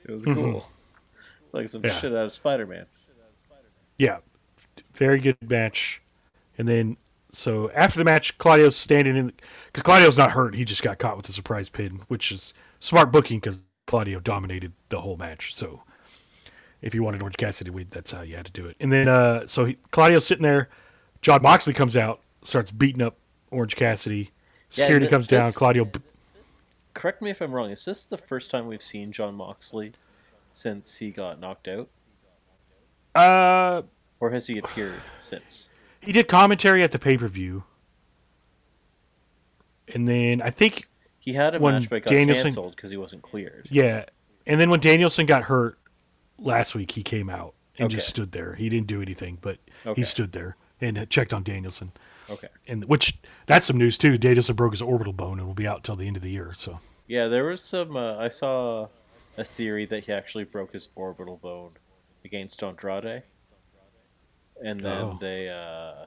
[0.03, 0.67] It was cool.
[1.53, 1.93] Like some Yeah.
[1.93, 2.87] shit out of Spider Man.
[3.99, 4.17] Yeah,
[4.93, 6.01] very good match.
[6.57, 6.97] And then,
[7.31, 9.31] so after the match, Claudio's standing in
[9.67, 10.55] because Claudio's not hurt.
[10.55, 14.73] He just got caught with a surprise pin, which is smart booking because Claudio dominated
[14.89, 15.53] the whole match.
[15.53, 15.83] So
[16.81, 18.75] if you wanted Orange Cassidy to win, that's how you had to do it.
[18.79, 20.67] And then, uh, so he, Claudio's sitting there.
[21.21, 23.17] Jon Moxley comes out, starts beating up
[23.51, 24.31] Orange Cassidy.
[24.71, 25.45] Yeah, Security th- comes down.
[25.49, 25.85] this- Claudio.
[25.85, 25.99] b-
[26.93, 27.71] Correct me if I'm wrong.
[27.71, 29.93] Is this the first time we've seen Jon Moxley
[30.51, 31.89] since he got knocked out?
[33.15, 33.83] Uh,
[34.19, 35.69] Or has he appeared since?
[36.01, 37.63] he did commentary at the pay per view.
[39.93, 40.87] And then I think
[41.19, 43.67] He had a When match but got Danielson- canceled because he wasn't cleared.
[43.69, 44.05] Yeah,
[44.47, 45.77] and then when Danielson got hurt
[46.39, 48.55] last week, he came out and just stood there.
[48.55, 50.01] He didn't do anything, but Okay.
[50.01, 51.91] he stood there and checked on Danielson.
[52.29, 52.47] Okay.
[52.67, 54.17] And which that's some news too.
[54.17, 56.53] Danielson broke his orbital bone and will be out till the end of the year.
[56.55, 57.95] So Yeah, there was some.
[57.95, 58.87] Uh, I saw
[59.37, 61.71] a theory that he actually broke his orbital bone
[62.23, 63.23] against Andrade,
[64.63, 65.17] and then Oh.
[65.19, 66.05] they, uh,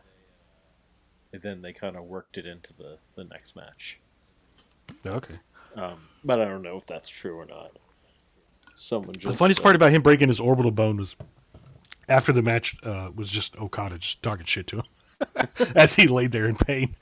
[1.32, 3.98] and then they kind of worked it into the the next match.
[5.06, 5.38] okay.
[5.76, 7.72] Um, but I don't know if that's true or not.
[8.76, 11.16] Someone just The funniest uh, part about him breaking his orbital bone was
[12.08, 14.84] after the match uh, was just Okada just talking shit to him
[15.76, 16.94] as he laid there in pain.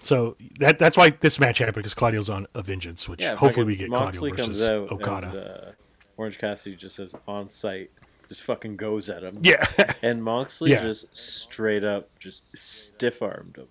[0.00, 3.66] so that that's why this match happened because Claudio's on a vengeance, which Yeah, hopefully
[3.66, 5.26] we get Claudio versus comes out Okada.
[5.28, 5.72] and uh,
[6.16, 7.90] Orange Cassidy just says on site,
[8.28, 9.38] just fucking goes at him.
[9.42, 9.66] yeah.
[10.02, 10.82] And Moxley Yeah.
[10.82, 13.68] just straight up just stiff armed him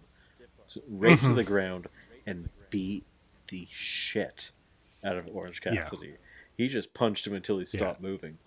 [0.89, 1.29] right Mm-hmm.
[1.29, 1.87] to the ground
[2.25, 3.05] and beat
[3.47, 4.51] the shit
[5.03, 5.75] out of Orange Yeah.
[5.75, 6.15] Cassidy.
[6.57, 8.37] He just punched him until he stopped moving.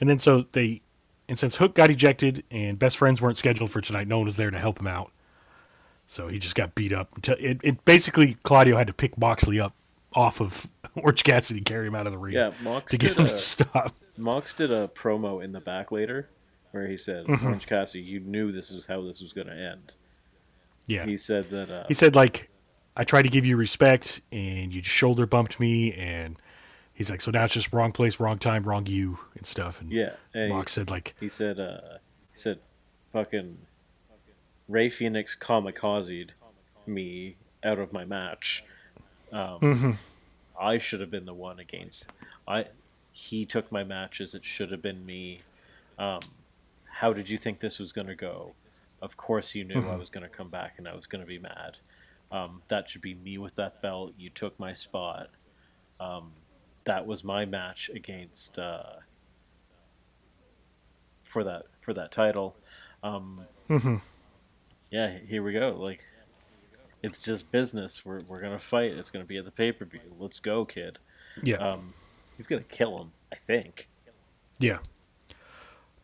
[0.00, 0.80] And then so they,
[1.30, 4.36] and since Hook got ejected and best friends weren't scheduled for tonight, no one was
[4.36, 5.12] there to help him out.
[6.06, 7.08] So he just got beat up.
[7.38, 9.72] It, it basically Claudio had to pick Moxley up
[10.12, 10.66] off of
[10.96, 13.28] Orange Cassidy and carry him out of the ring Yeah, Mox to get him a
[13.28, 13.94] to stop.
[14.18, 16.28] Mox did a promo in the back later
[16.72, 17.46] where he said, Mm-hmm.
[17.46, 19.94] "Orange Cassidy, you knew this is how this was going to end."
[20.88, 21.70] Yeah, He said that.
[21.70, 22.50] Uh, he said like,
[22.96, 26.36] I tried to give you respect and you shoulder bumped me, and
[27.00, 29.80] he's like, so now it's just wrong place, wrong time, wrong you and stuff.
[29.80, 31.96] And yeah, and Mox said like, He said, uh,
[32.30, 32.58] he said,
[33.10, 33.56] fucking
[34.68, 36.32] Rey Fenix kamikazed
[36.86, 38.64] me out of my match.
[39.32, 39.96] Um, Mhm.
[40.60, 42.04] I should have been the one against.
[42.46, 42.66] I
[43.12, 44.34] he took my matches.
[44.34, 45.40] It should have been me.
[45.98, 46.20] Um,
[46.84, 48.54] how did you think this was going to go?
[49.00, 49.98] Of course, you knew I Mhm.
[49.98, 51.78] was going to come back and I was going to be mad.
[52.30, 54.12] Um, that should be me with that belt.
[54.18, 55.30] You took my spot.
[55.98, 56.32] Um,
[56.90, 58.82] that was my match against uh,
[61.22, 62.56] for that for that title.
[63.04, 64.00] Um, Mhm.
[64.90, 65.70] yeah, here we go.
[65.78, 66.04] Like,
[67.04, 68.04] it's just business.
[68.04, 68.90] We're we're gonna fight.
[68.90, 70.00] It's gonna be at the pay per view.
[70.18, 70.98] Let's go, kid.
[71.44, 71.58] Yeah.
[71.58, 71.94] Um,
[72.36, 73.12] he's gonna kill him.
[73.32, 73.88] I think.
[74.58, 74.78] yeah.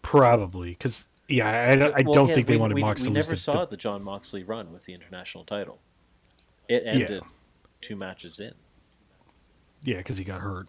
[0.02, 3.30] Probably because yeah, I, I Well, don't yeah, think they wanted we, Mox We never
[3.32, 5.80] the- saw the- the Jon Moxley run with the international title.
[6.68, 7.24] It ended
[7.80, 8.54] two matches in.
[9.86, 10.68] Yeah, because he got hurt.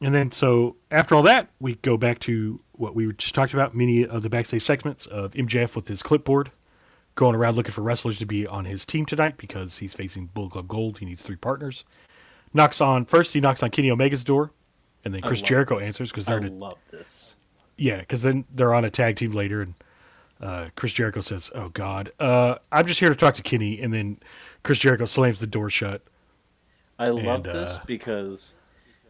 [0.00, 3.74] And then, so after all that, we go back to what we just talked about
[3.74, 6.50] many of the backstage segments of MJF with his clipboard,
[7.14, 10.52] going around looking for wrestlers to be on his team tonight because he's facing Bullet
[10.52, 10.98] Club Gold.
[10.98, 11.84] He needs three partners.
[12.52, 14.50] Knocks on, first, he knocks on Kenny Omega's door,
[15.04, 15.86] and then Chris Jericho this.
[15.86, 17.38] answers because they're, in a- love this.
[17.78, 19.74] yeah, because then they're on a tag team later, and
[20.42, 23.92] uh, Chris Jericho says, "Oh God, uh, I'm just here to talk to Kenny," and
[23.94, 24.18] then
[24.64, 26.02] Chris Jericho slams the door shut.
[26.98, 28.54] I love And, this uh, because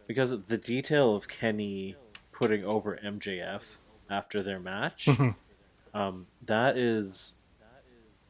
[0.07, 1.95] because of the detail of Kenny
[2.31, 3.61] putting over MJF
[4.09, 5.07] after their match.
[5.95, 5.99] Mm-hmm.
[5.99, 7.35] um, that is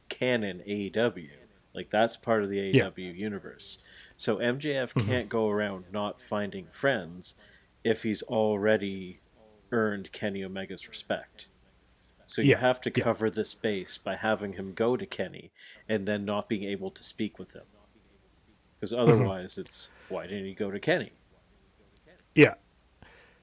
[0.08, 1.28] canon AEW.
[1.74, 2.90] Like that's part of the Yeah.
[2.90, 3.78] AEW universe.
[4.16, 5.06] So MJF Mhm.
[5.06, 7.34] can't go around not finding friends
[7.84, 9.20] if he's already
[9.72, 11.48] earned Kenny Omega's respect.
[12.28, 13.04] So you Yeah, have to yeah.
[13.04, 15.50] cover this space by having him go to Kenny
[15.88, 17.66] and then not being able to speak with him.
[18.90, 19.12] Because Mm-hmm.
[19.22, 21.12] otherwise, it's why didn't he go to Kenny?
[22.34, 22.54] Yeah.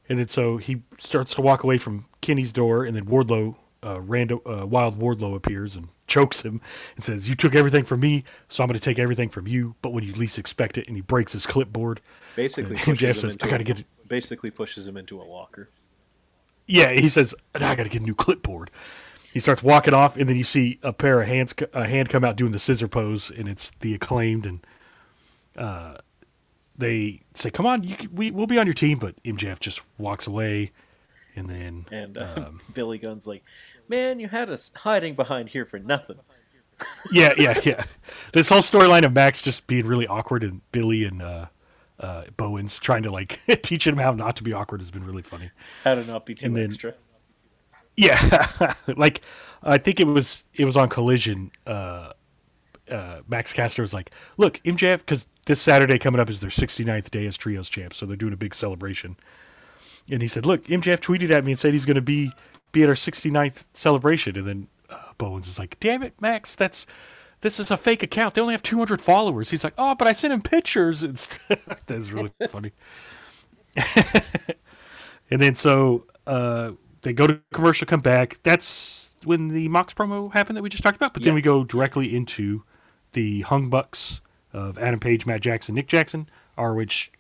[0.10, 4.02] And then so he starts to walk away from Kenny's door, and then Wardlow, uh,
[4.02, 6.62] random, uh, Wild Wardlow appears and chokes him
[6.96, 9.76] and says, "You took everything from me, so I'm going to take everything from you."
[9.82, 12.02] But when you least expect it, and he breaks his clipboard.
[12.36, 14.98] Basically, And pushes MJF him says, into "I gotta a- get it." Basically, pushes him
[14.98, 15.70] into a locker.
[16.68, 18.70] Yeah, he says, "I got to get a new clipboard."
[19.34, 22.24] He starts walking off, and then you see a pair of hands, a hand come
[22.24, 24.60] out doing the scissor pose, and it's the acclaimed, and
[25.58, 25.96] uh,
[26.78, 29.82] they say, "Come on, you can, we we'll be on your team," but MJF just
[29.98, 30.72] walks away,
[31.36, 33.44] and then And uh, Um, Billy Gunn's like,
[33.88, 36.18] "Man, you had us hiding behind here for nothing."
[37.12, 37.84] yeah, yeah, yeah.
[38.34, 41.46] This whole storyline of Max just being really awkward and Billy and uh,
[42.00, 45.22] uh, Bowens trying to like teach him how not to be awkward has been really
[45.22, 45.52] funny.
[45.84, 46.96] How to not be too And then- extra.
[47.96, 49.22] Yeah, like
[49.62, 51.52] I think it was it was on Collision.
[51.68, 52.14] Uh,
[52.92, 57.10] uh, Max Caster was like, "Look, MJF, because this Saturday coming up is their 69th
[57.12, 59.18] day as trios champs, so they're doing a big celebration."
[60.10, 62.32] And he said, "Look, MJF tweeted at me and said he's going to be
[62.72, 66.86] be at our 69th celebration." And then uh, Bowens is like, "Damn it, Max, that's
[67.42, 68.34] this is a fake account.
[68.34, 71.40] They only have 200 followers." He's like, "Oh, but I sent him pictures." It's
[71.86, 72.72] that's really funny.
[75.32, 78.40] and then so uh, they go to commercial, come back.
[78.44, 81.14] That's when the Mox promo happened that we just talked about.
[81.14, 82.64] But then we go directly into
[83.14, 84.22] the Hung Bucks
[84.52, 87.12] of Adam Page, Matt Jackson, Nick Jackson, are which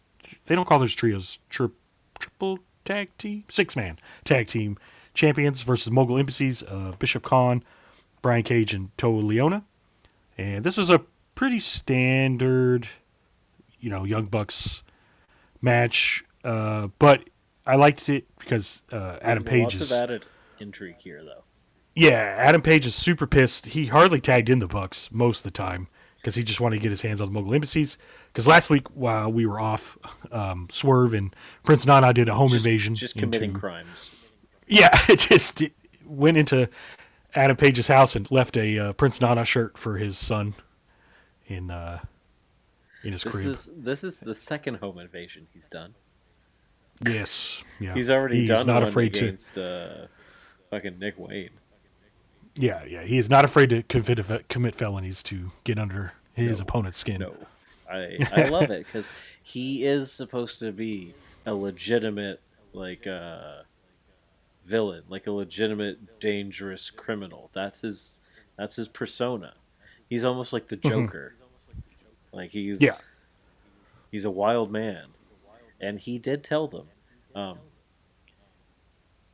[0.45, 1.67] they don't call those trios tri-
[2.19, 4.77] triple tag team, six man tag team
[5.13, 7.63] champions versus Mogul Embassies, uh, Bishop Kaun,
[8.21, 9.63] Brian Cage, and Toa Liona.
[10.37, 11.01] And this is a
[11.35, 12.87] pretty standard,
[13.79, 14.83] you know, Young Bucks
[15.61, 16.23] match.
[16.43, 17.29] Uh, but
[17.65, 20.25] I liked it because uh, Adam Page Lots is of added
[20.59, 21.43] intrigue here, though.
[21.95, 23.67] Yeah, Adam Page is super pissed.
[23.67, 26.81] He hardly tagged in the Bucks most of the time because he just wanted to
[26.81, 27.97] get his hands on the Mogul Embassies.
[28.31, 29.97] Because last week while we were off,
[30.31, 32.95] um, Swerve and Prince Nana did a home Just, invasion.
[32.95, 34.11] just committing into- crimes.
[34.67, 35.73] Yeah, it just it
[36.05, 36.69] went into
[37.35, 40.53] Adam Page's house and left a uh, Prince Nana shirt for his son
[41.45, 41.99] in uh,
[43.03, 43.45] in his This crib.
[43.45, 45.93] is this is the second home invasion he's done.
[47.05, 47.93] yes, yeah.
[47.93, 49.25] He's already He's done not afraid to.
[49.25, 50.07] against uh,
[50.69, 51.49] fucking Nick Wayne.
[52.55, 53.03] Yeah, yeah.
[53.03, 57.19] He is not afraid to commit commit felonies to get under his No, opponent's skin.
[57.21, 57.35] No,
[57.89, 59.09] I I love it because
[59.41, 61.13] he is supposed to be
[61.45, 62.39] a legitimate
[62.73, 63.63] like uh,
[64.65, 67.49] villain, like a legitimate dangerous criminal.
[67.53, 68.13] That's his
[68.57, 69.53] that's his persona.
[70.09, 71.35] He's almost like the Joker.
[72.31, 72.85] Like he's Mm-hmm.
[72.85, 72.91] Yeah.
[74.11, 75.05] he's a wild man,
[75.81, 76.87] and he did tell them,
[77.35, 77.57] um,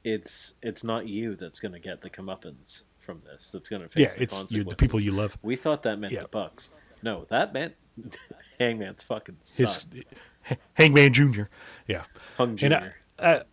[0.04, 3.50] it's it's not you that's going to get the comeuppance from this.
[3.52, 5.36] That's going to face Yeah, the it's the people you love.
[5.42, 6.22] We thought that meant Yeah.
[6.22, 6.70] the Bucks.
[7.02, 7.74] No, that meant
[8.60, 9.88] Hangman's fucking his
[10.74, 11.44] Hangman Jr.
[11.88, 12.04] Yeah,
[12.38, 13.44] Hung I, uh,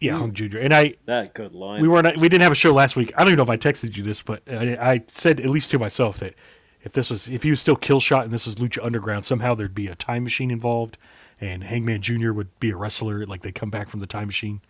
[0.00, 0.58] yeah, Hung Jr.
[0.58, 1.82] And I that good line.
[1.82, 3.12] we weren't we didn't have a show last week.
[3.14, 5.70] I don't even know if I texted you this, but I, I said at least
[5.72, 6.34] to myself that
[6.82, 9.54] if this was if he was still kill shot and this was Lucha Underground, somehow
[9.54, 10.96] there'd be a time machine involved,
[11.38, 12.32] and Hangman Jr.
[12.32, 14.62] would be a wrestler, like they come back from the time machine,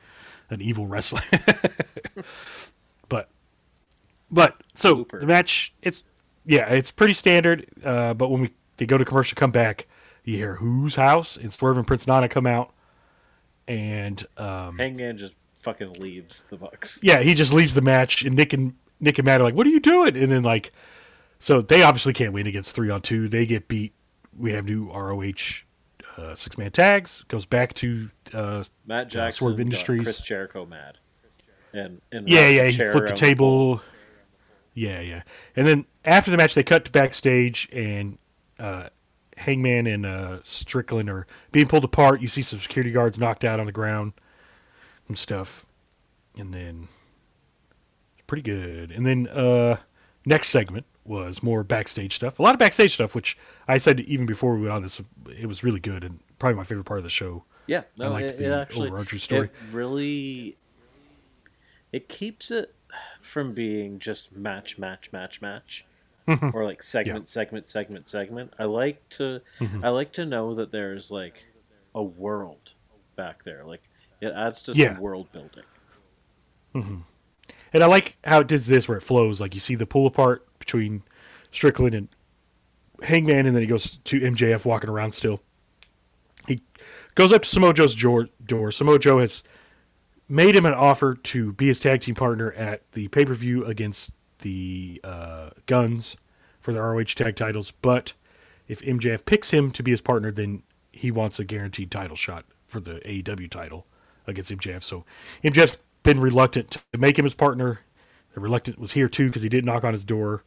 [0.51, 1.22] an evil wrestler.
[4.33, 5.20] but so Looper.
[5.20, 6.05] the match, it's
[6.45, 7.66] yeah, it's pretty standard.
[7.85, 9.87] Uh, but when we they go to commercial, come back,
[10.24, 12.72] you hear whose house and Swerve and Prince Nana come out,
[13.68, 16.99] and um, Hangman just fucking leaves the Bucks.
[17.03, 19.66] yeah, he just leaves the match, and Nick and Nick and Matt are like, "What
[19.66, 20.72] are you doing?" And then like,
[21.39, 23.28] so they obviously can't win against three on two.
[23.28, 23.93] They get beat.
[24.37, 25.62] We have new ROH
[26.16, 27.24] uh, six man tags.
[27.28, 30.03] Goes back to uh, Matt Jackson, Swerve got Industries.
[30.03, 30.99] Chris Jericho mad,
[31.72, 32.66] and and yeah, yeah.
[32.66, 33.80] He flipped the table.
[34.75, 35.23] Yeah, yeah.
[35.55, 38.18] And then after the match, they cut to backstage, and
[38.59, 38.89] uh,
[39.39, 42.20] Hangman and uh, Strickland are being pulled apart.
[42.20, 44.12] You see some security guards knocked out on the ground
[45.09, 45.66] and stuff.
[46.39, 46.89] And then
[48.14, 48.91] it's pretty good.
[48.91, 49.79] And then uh,
[50.25, 52.39] next segment was more backstage stuff.
[52.39, 55.47] A lot of backstage stuff, which I said even before we went on this, it
[55.47, 57.45] was really good and probably my favorite part of the show.
[57.66, 59.47] Yeah, no, liked it, the it actually overarching story.
[59.47, 60.57] It really,
[61.93, 62.75] it keeps it
[63.20, 65.84] from being just match, match, match, match,
[66.26, 68.53] or like segment, segment, segment, segment.
[68.59, 69.84] I like to, Mm-hmm.
[69.84, 71.45] I like to know that there's like
[71.95, 72.72] a world
[73.16, 73.64] back there.
[73.64, 73.82] Like
[74.20, 74.95] it adds to Yeah.
[74.95, 75.64] some world building.
[76.74, 79.40] And I like how it does this where it flows.
[79.40, 81.03] Like you see the pull apart between
[81.51, 82.09] Strickland and
[83.03, 85.40] Hangman, and then he goes to MJF walking around still.
[86.47, 86.62] He
[87.14, 88.70] goes up to jor- door.
[88.72, 89.43] Samoa Joe has
[90.33, 93.66] made him an offer to be his tag team partner at the pay per view
[93.66, 96.16] against the uh, Guns
[96.59, 97.70] for the ROH tag titles.
[97.70, 98.14] But
[98.66, 102.47] if MJF picks him to be his partner, then he wants a guaranteed title shot
[102.64, 103.87] for the AEW title
[104.26, 104.83] against MJF.
[104.83, 105.05] So
[105.45, 107.80] MJF's been reluctant to make him his partner.
[108.33, 110.45] The reluctant was here too because he didn't knock on his door.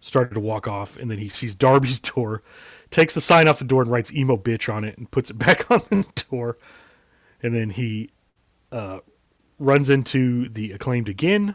[0.00, 2.42] Started to walk off, and then he sees Darby's door,
[2.90, 5.34] takes the sign off the door and writes "emo bitch" on it, and puts it
[5.38, 6.58] back on the door.
[7.40, 8.10] And then he
[8.72, 8.98] uh,
[9.62, 11.54] runs into the acclaimed again,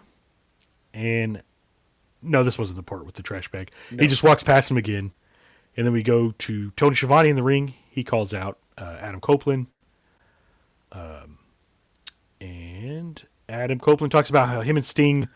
[0.94, 1.42] and
[2.22, 3.72] no, this wasn't the part with the trash bag.
[3.90, 5.12] He just walks past him again,
[5.76, 7.74] and then we go to Tony Schiavone in the ring.
[7.90, 9.68] He calls out uh, Adam Copeland,
[10.92, 11.38] um,
[12.40, 15.28] and Adam Copeland talks about how him and Sting,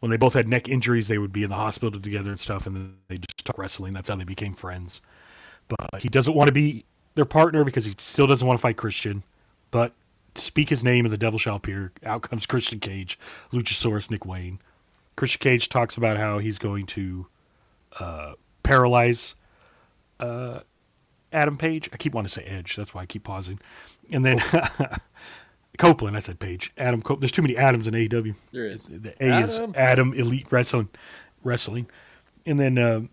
[0.00, 2.66] when they both had neck injuries, they would be in the hospital together and stuff,
[2.66, 3.92] and then they just talk wrestling.
[3.92, 5.00] That's how they became friends.
[5.68, 8.76] But he doesn't want to be their partner because he still doesn't want to fight
[8.76, 9.22] Christian.
[9.70, 9.92] But
[10.36, 11.92] speak his name and the devil shall appear.
[12.04, 13.18] Out comes Christian Cage,
[13.52, 14.58] Luchasaurus, Nick Wayne.
[15.16, 17.26] Christian Cage talks about how he's going to
[18.00, 18.32] uh,
[18.62, 19.34] paralyze
[20.20, 20.60] uh,
[21.32, 21.88] Adam Page.
[21.92, 22.74] I keep wanting to say Edge.
[22.76, 23.60] That's why I keep pausing.
[24.10, 24.42] And then
[25.78, 26.16] Copeland.
[26.16, 26.72] I said Page.
[26.76, 27.00] Adam.
[27.02, 28.34] Cop- There's too many Adams in AEW.
[28.52, 28.86] There is.
[28.88, 29.74] The A is Adam.
[29.76, 30.88] Adam Elite Wrestling.
[31.42, 31.86] Wrestling.
[32.46, 33.10] And then um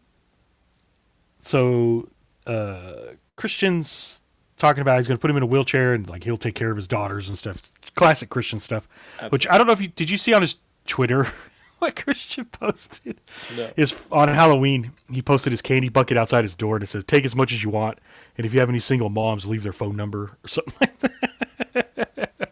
[1.39, 2.07] so
[2.45, 4.20] uh, Christian's
[4.61, 6.69] talking about he's going to put him in a wheelchair and like he'll take care
[6.71, 7.71] of his daughters and stuff.
[7.95, 8.87] Classic Christian stuff.
[9.29, 10.55] Which I don't know if you did you see on his
[10.85, 11.27] Twitter
[11.79, 13.19] what Christian posted
[13.57, 13.69] No.
[13.75, 17.25] is on Halloween he posted his candy bucket outside his door and it says take
[17.25, 17.97] as much as you want
[18.37, 22.51] and if you have any single moms leave their phone number or something like that.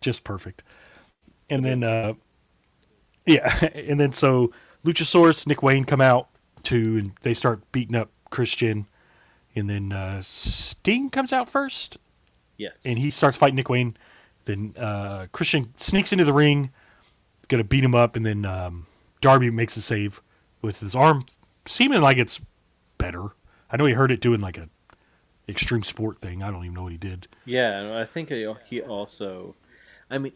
[0.00, 0.62] Just perfect.
[1.48, 2.14] And then uh
[3.26, 4.52] yeah, and then so
[4.84, 6.28] Luchasaurus, Nick Wayne come out
[6.62, 8.86] too, and they start beating up Christian,
[9.54, 11.98] and then uh, Sting comes out first,
[12.56, 13.96] Yes, and he starts fighting Nick Wayne.
[14.44, 16.70] Then uh, Christian sneaks into the ring,
[17.48, 18.86] gonna beat him up, and then um,
[19.20, 20.20] Darby makes a save
[20.62, 21.22] with his arm,
[21.66, 22.40] seeming like it's
[22.98, 23.28] better.
[23.70, 24.68] I know he heard it doing like a
[25.48, 26.42] extreme sport thing.
[26.42, 27.28] I don't even know what he did.
[27.44, 29.54] Yeah, I think he also,
[30.10, 30.32] I mean,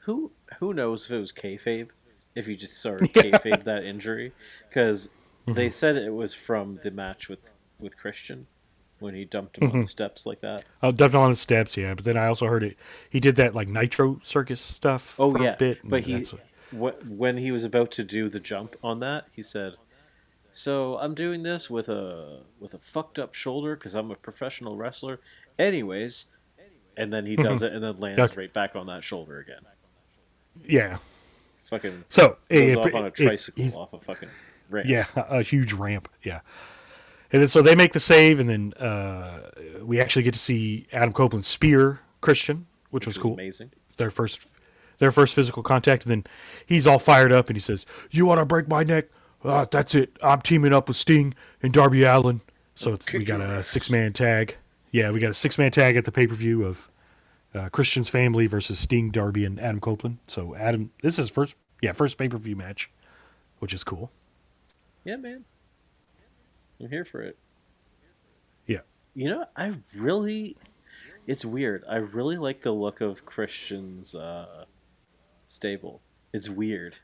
[0.00, 1.88] who who knows if it was kayfabe,
[2.34, 4.32] if he just sort of kayfabe that injury,
[4.68, 5.08] because
[5.46, 5.70] they Mm-hmm.
[5.72, 8.46] said it was from the match with with Christian
[9.00, 9.76] when he dumped him Mm-hmm.
[9.78, 10.64] on the steps like that.
[10.82, 11.94] Oh, dumped him on the steps, yeah.
[11.94, 12.76] But then I also heard it.
[13.10, 15.14] He did that like Nitro Circus stuff.
[15.18, 15.78] Oh for yeah, a bit.
[15.84, 16.22] but he
[16.70, 19.74] wh- when he was about to do the jump on that, he said,
[20.52, 24.76] "So I'm doing this with a with a fucked up shoulder because I'm a professional
[24.76, 25.18] wrestler."
[25.58, 26.26] Anyways,
[26.96, 29.60] and then he does it and then lands right back on that shoulder again.
[30.64, 30.98] yeah.
[31.64, 34.28] Fucking So goes it- off it- on a tricycle he's- off a fucking
[34.72, 34.88] ramp.
[34.88, 36.08] Yeah, a huge ramp.
[36.22, 36.40] Yeah.
[37.32, 39.50] And then so they make the save, and then uh,
[39.82, 43.34] we actually get to see Adam Copeland spear Christian, which, was which cool.
[43.34, 43.70] amazing.
[43.96, 44.46] Their first,
[44.98, 46.24] their first physical contact, and then
[46.66, 49.06] he's all fired up, and he says, "You want to break my neck?
[49.42, 50.16] Uh, that's it.
[50.22, 52.42] I'm teaming up with Sting and Darby Allin."
[52.74, 54.56] So it's we got a six man tag.
[54.90, 56.90] Yeah, we got a six man tag at the pay per view of
[57.54, 60.18] uh, Christian's family versus Sting, Darby, and Adam Copeland.
[60.26, 62.90] So Adam, this is his first, yeah, first pay per view match
[63.62, 64.10] which is cool.
[65.04, 65.44] Yeah, man.
[66.80, 67.38] I'm here for it.
[68.66, 68.80] Yeah.
[69.14, 70.56] You know, I really.
[71.26, 71.84] It's weird.
[71.88, 74.64] I really like the look of Christian's uh,
[75.46, 76.02] stable.
[76.32, 76.96] It's weird.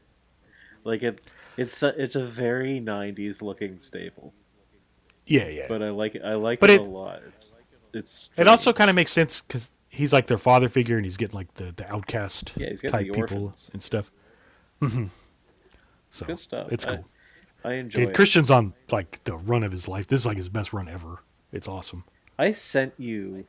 [0.85, 1.21] Like it,
[1.57, 4.33] it's a, it's a very '90s looking stable,
[5.27, 5.67] Yeah, yeah.
[5.69, 6.23] but I like it.
[6.25, 7.21] I like But it, it- a lot.
[7.29, 8.31] It's it's.
[8.37, 11.37] it also kind of makes sense because he's like their father figure, and he's getting
[11.37, 14.11] like the the outcast Yeah, he's type the people and stuff.
[14.81, 15.07] hmm
[16.11, 16.73] So good stuff.
[16.73, 16.95] it's cool.
[16.95, 17.18] I
[17.75, 18.15] enjoy Dude, it.
[18.15, 20.07] Christian's on like the run of his life.
[20.07, 21.21] This is like his best run ever.
[21.53, 22.05] It's awesome.
[22.39, 23.47] I sent you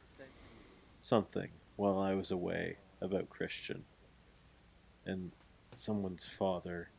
[0.98, 3.84] something while I was away about Christian
[5.06, 5.32] and
[5.72, 6.90] someone's father.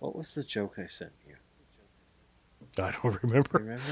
[0.00, 1.34] What was the joke I sent you?
[2.82, 3.58] I don't remember.
[3.58, 3.82] Remember?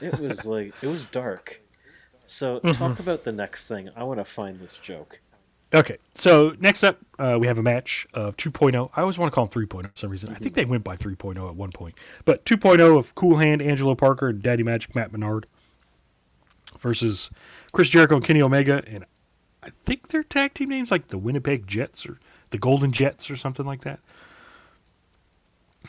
[0.00, 1.60] it was like it was dark.
[2.24, 2.72] So Mm-hmm.
[2.72, 3.90] talk about the next thing.
[3.96, 5.20] I want to find this joke.
[5.74, 8.90] Okay, so next up, uh, we have a match of 2.0.
[8.94, 10.30] I always want to call them 3.0 for some reason.
[10.30, 11.96] I think they went by 3.0 at one point.
[12.24, 15.46] But 2.0 of Cool Hand, Angelo Parker, and Daddy Magic, Matt Menard
[16.78, 17.30] versus
[17.72, 18.82] Chris Jericho and Kenny Omega.
[18.86, 19.04] And
[19.62, 23.36] I think their tag team names like the Winnipeg Jets or the Golden Jets or
[23.36, 23.98] something like that.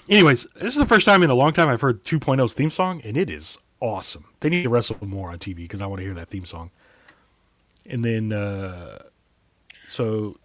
[0.09, 3.01] Anyways, this is the first time in a long time I've heard 2.0's theme song,
[3.03, 4.25] and it is awesome.
[4.39, 6.71] They need to wrestle more on TV because I want to hear that theme song.
[7.85, 9.03] And then, uh,
[9.87, 10.35] so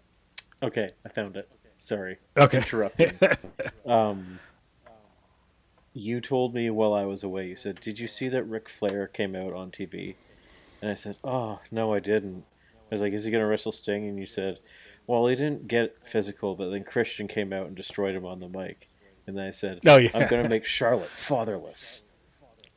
[0.62, 1.54] Okay, I found it.
[1.76, 2.18] Sorry.
[2.36, 2.58] Okay.
[2.58, 3.10] Interrupting.
[3.86, 4.38] um,
[5.92, 9.08] you told me while I was away, you said, Did you see that Ric Flair
[9.08, 10.14] came out on TV?
[10.80, 12.44] And I said, Oh, no, I didn't.
[12.90, 14.08] I was like, Is he going to wrestle Sting?
[14.08, 14.60] And you said,
[15.08, 18.48] Well, he didn't get physical, but then Christian came out and destroyed him on the
[18.48, 18.88] mic.
[19.26, 20.10] And then I said, Oh, yeah.
[20.14, 22.04] I'm going to make Charlotte fatherless.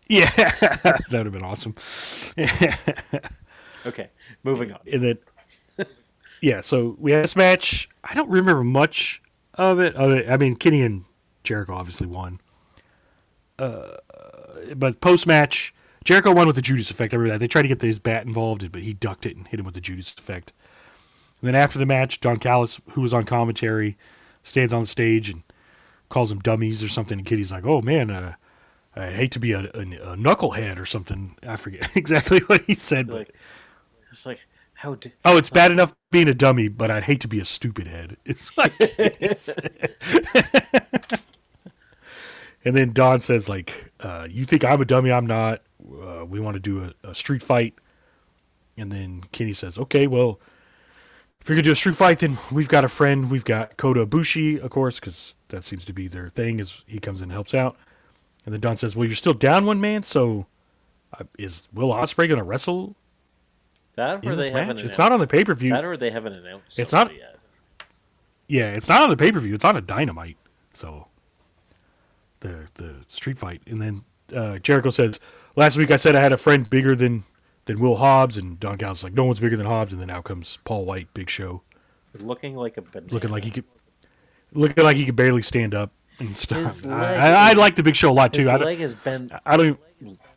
[0.07, 1.73] Yeah, that would have been awesome.
[3.85, 4.09] Okay,
[4.43, 4.79] moving on.
[4.91, 5.17] And then,
[6.41, 7.89] yeah, so we had this match.
[8.03, 9.21] I don't remember much
[9.55, 9.95] of it.
[9.95, 11.05] Other, I mean, Kenny and
[11.43, 12.39] Jericho obviously won.
[13.57, 13.97] Uh,
[14.75, 15.73] but post match,
[16.03, 17.13] Jericho won with the Judas effect.
[17.13, 17.39] I remember that.
[17.39, 19.75] They tried to get his bat involved, but he ducked it and hit him with
[19.75, 20.53] the Judas effect.
[21.41, 23.97] And then after the match, Don Callis, who was on commentary,
[24.43, 25.43] stands on the stage and
[26.09, 27.17] calls them dummies or something.
[27.19, 28.35] And Kitty's like, "Oh man, uh,
[28.95, 32.75] I hate to be a, a, a knucklehead or something." I forget exactly what he
[32.75, 33.29] said, but
[34.11, 34.45] it's like,
[34.85, 34.97] how.
[35.25, 38.17] Oh, it's bad enough being a dummy, but I'd hate to be a stupid head.
[38.25, 38.73] It's like,
[42.65, 45.11] and then Don says, like, uh, you think I'm a dummy?
[45.11, 45.61] I'm not.
[45.81, 47.75] Uh, we want to do a, a street fight.
[48.77, 50.39] And then Kenny says, okay, well,
[51.41, 53.29] if you're gonna do a street fight, then we've got a friend.
[53.29, 56.59] We've got Kota Ibushi, of course, because that seems to be their thing.
[56.59, 57.77] Is he comes in and helps out.
[58.45, 60.47] And then Don says, well, you're still down one man, so
[61.13, 62.95] uh, is Will Ospreay gonna wrestle
[63.95, 64.85] That in or this they haven't match?
[64.85, 65.71] It's not on the pay per view.
[65.71, 67.37] That or they haven't announced It's not- yet.
[68.47, 69.55] Yeah, it's not on the pay per view.
[69.55, 70.37] It's on a Dynamite.
[70.73, 71.07] So
[72.41, 74.03] the the street fight, and then
[74.35, 75.19] uh, Jericho says,
[75.55, 77.23] "Last week I said I had a friend bigger than
[77.65, 80.09] than Will Hobbs," and Don Callis is like, "No one's bigger than Hobbs." And then
[80.09, 81.63] out comes Paul Wight, Big Show,
[82.19, 83.11] Looking like a banana.
[83.13, 83.65] looking like he could
[84.53, 86.85] looking like he could barely stand up and stuff.
[86.85, 88.51] I, I, I like the Big Show a lot His too.
[88.51, 89.65] I don't, leg is bent I don't.
[89.67, 89.77] Even,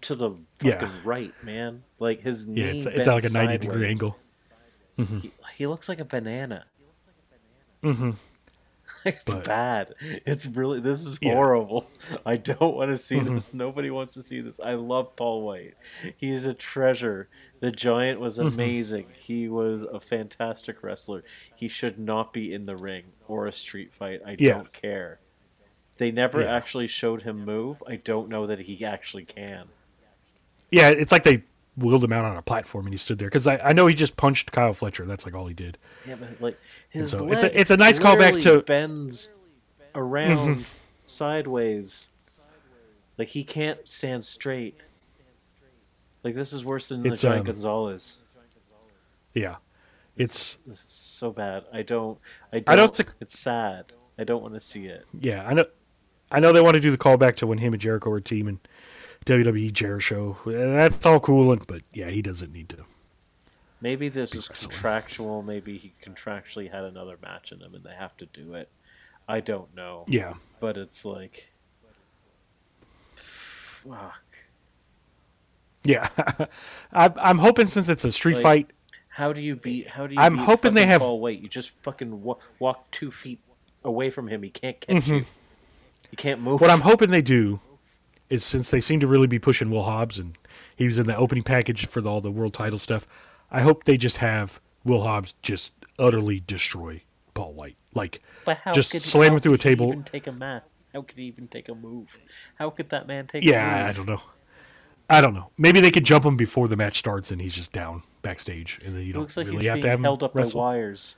[0.03, 0.91] to the fucking Yeah.
[1.05, 1.83] right, man.
[1.99, 2.61] Like his knee.
[2.62, 4.03] yeah, it's it's at like a ninety degree sideways.
[4.03, 4.19] angle.
[5.23, 6.64] He, he looks like a banana.
[7.83, 8.11] Mm-hmm.
[9.05, 9.95] it's But- bad.
[10.27, 10.81] It's really.
[10.81, 11.35] This is Yeah.
[11.35, 11.87] horrible.
[12.27, 13.35] I don't want to see Mhm.
[13.35, 13.55] this.
[13.55, 14.59] Nobody wants to see this.
[14.61, 15.75] I love Paul Wight.
[16.16, 17.29] He is a treasure.
[17.61, 18.49] The Giant was Mm-hmm.
[18.55, 19.07] amazing.
[19.14, 21.23] He was a fantastic wrestler.
[21.55, 24.21] He should not be in the ring or a street fight.
[24.27, 24.55] I Yeah.
[24.55, 25.21] don't care.
[25.99, 26.55] They never Yeah.
[26.57, 27.82] actually showed him move.
[27.86, 29.66] I don't know that he actually can.
[30.70, 31.42] Yeah, it's like they
[31.76, 33.94] wheeled him out on a platform and he stood there because I, I know he
[33.94, 35.05] just punched Kyle Fletcher.
[35.07, 35.78] That's like all he did.
[36.07, 39.30] Yeah, but like his so leg it's a- it's a nice callback to- bends
[39.94, 40.64] around
[41.05, 42.11] sideways.
[43.16, 44.76] Like he can't stand straight.
[46.22, 48.18] Like this is worse than It's, the Giant um, Gonzalez.
[49.34, 49.57] Yeah,
[50.16, 51.64] it's is so bad.
[51.72, 52.18] I don't.
[52.53, 52.68] I don't.
[52.68, 53.86] I don't it's sad.
[54.18, 55.07] I don't want to see it.
[55.18, 55.64] Yeah, I know.
[56.31, 58.22] I know they want to do the callback to when him and Jericho were a
[58.22, 58.61] team in
[59.26, 60.37] WWE Jericho.
[60.45, 62.85] That's all cool, and but yeah, he doesn't need to.
[63.81, 64.70] Maybe this is wrestling.
[64.70, 65.43] contractual.
[65.43, 68.68] Maybe he contractually had another match in him, and they have to do it.
[69.29, 70.05] I don't know.
[70.09, 71.51] Yeah, But it's like,
[73.14, 74.22] fuck.
[75.85, 76.09] yeah.
[76.93, 78.70] I, I'm hoping since it's a street Like, fight.
[79.09, 79.89] How do you beat?
[79.89, 80.20] How do you?
[80.20, 81.41] I'm beat hoping they have- Paul Wight.
[81.41, 83.41] You just fucking wa- walk two feet
[83.85, 84.43] away from him.
[84.43, 85.14] He can't catch mm-hmm.
[85.14, 85.24] you.
[86.11, 86.56] You can't move.
[86.56, 86.64] Mm-hmm.
[86.64, 87.61] What I'm hoping they do
[88.30, 90.36] is since they seem to really be pushing Will Hobbs and
[90.74, 93.06] he was in the opening package for the, all the world title stuff,
[93.50, 97.02] I hope they just have Will Hobbs just utterly destroy
[97.34, 98.22] Paul Wight, like
[98.72, 99.88] just could slam him through a table.
[99.88, 100.64] Even take a mat.
[100.92, 102.18] How could he even take a move?
[102.56, 103.44] How could that man take?
[103.44, 103.88] Yeah, a move?
[103.88, 104.22] I don't know.
[105.11, 105.50] I don't know.
[105.56, 108.94] Maybe they could jump him before the match starts, and he's just down backstage, and
[108.94, 110.61] then you don't like really have to have him held up wrestle.
[110.61, 111.16] by wires.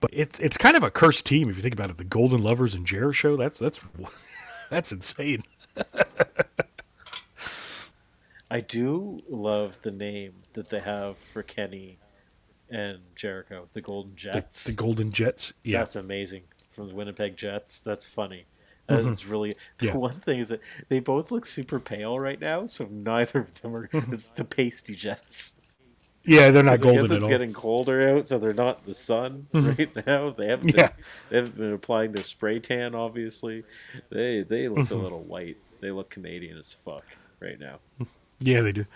[0.00, 1.98] But it's it's kind of a cursed team if you think about it.
[1.98, 3.36] The Golden Lovers and Jericho.
[3.36, 3.80] That's that's
[4.70, 5.42] that's insane.
[8.50, 11.98] I do love the name that they have for Kenny
[12.68, 14.64] and Jericho, the Golden Jets.
[14.64, 15.52] the Golden Jets.
[15.62, 15.78] Yeah.
[15.78, 16.42] That's amazing.
[16.72, 17.80] From the Winnipeg Jets.
[17.80, 18.46] That's funny.
[18.86, 19.86] That's really Mm-hmm.
[19.86, 19.92] Yeah.
[19.92, 23.60] the one thing is that they both look super pale right now, so neither of
[23.62, 25.54] them are it's the pasty Jets.
[26.24, 28.86] Yeah, they're not 'Cause I guess golden it's getting colder out, so they're not in
[28.86, 29.68] the sun mm-hmm.
[29.68, 30.30] right now.
[30.30, 30.90] They haven't been, Yeah.
[31.30, 32.94] they haven't been applying their spray tan.
[32.94, 33.64] Obviously,
[34.10, 35.02] they they look a mm-hmm.
[35.02, 35.56] little white.
[35.80, 37.04] They look Canadian as fuck
[37.40, 37.78] right now.
[38.42, 38.86] Yeah, they do.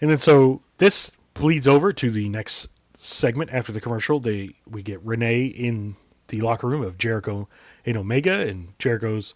[0.00, 2.68] And then so this bleeds over to the next
[3.00, 4.20] segment after the commercial.
[4.20, 5.96] They we get Renee in
[6.28, 7.48] the locker room of Jericho
[7.84, 9.34] and Omega, and Jericho's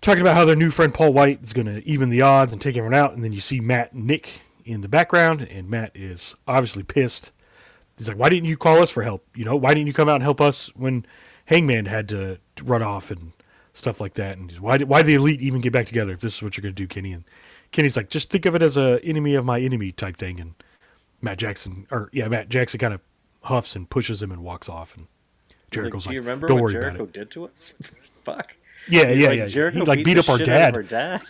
[0.00, 2.60] talking about how their new friend Paul Wight is going to even the odds and
[2.60, 3.12] take everyone out.
[3.14, 7.32] And then you see Matt and Nick in the background, and Matt is obviously pissed.
[7.96, 9.24] He's like, "Why didn't you call us for help?
[9.34, 11.06] You know, why didn't you come out and help us when
[11.46, 13.32] Hangman had to run off and
[13.72, 16.20] stuff like that?" And he's, "Why did why the elite even get back together if
[16.20, 17.24] this is what you're going to do, Kenny?" And
[17.70, 20.54] Kenny's like, "Just think of it as a enemy of my enemy type thing." And
[21.22, 23.00] Matt Jackson, or yeah, Matt Jackson kind of
[23.44, 24.96] huffs and pushes him and walks off.
[24.96, 25.06] And
[25.70, 27.72] Jericho's like, "Do you remember "Don't what worry Jericho about it." did to us?
[28.24, 28.56] Fuck."
[28.88, 29.46] Yeah, yeah, like, yeah.
[29.46, 31.22] Jericho he like beat the up our shit out of dad.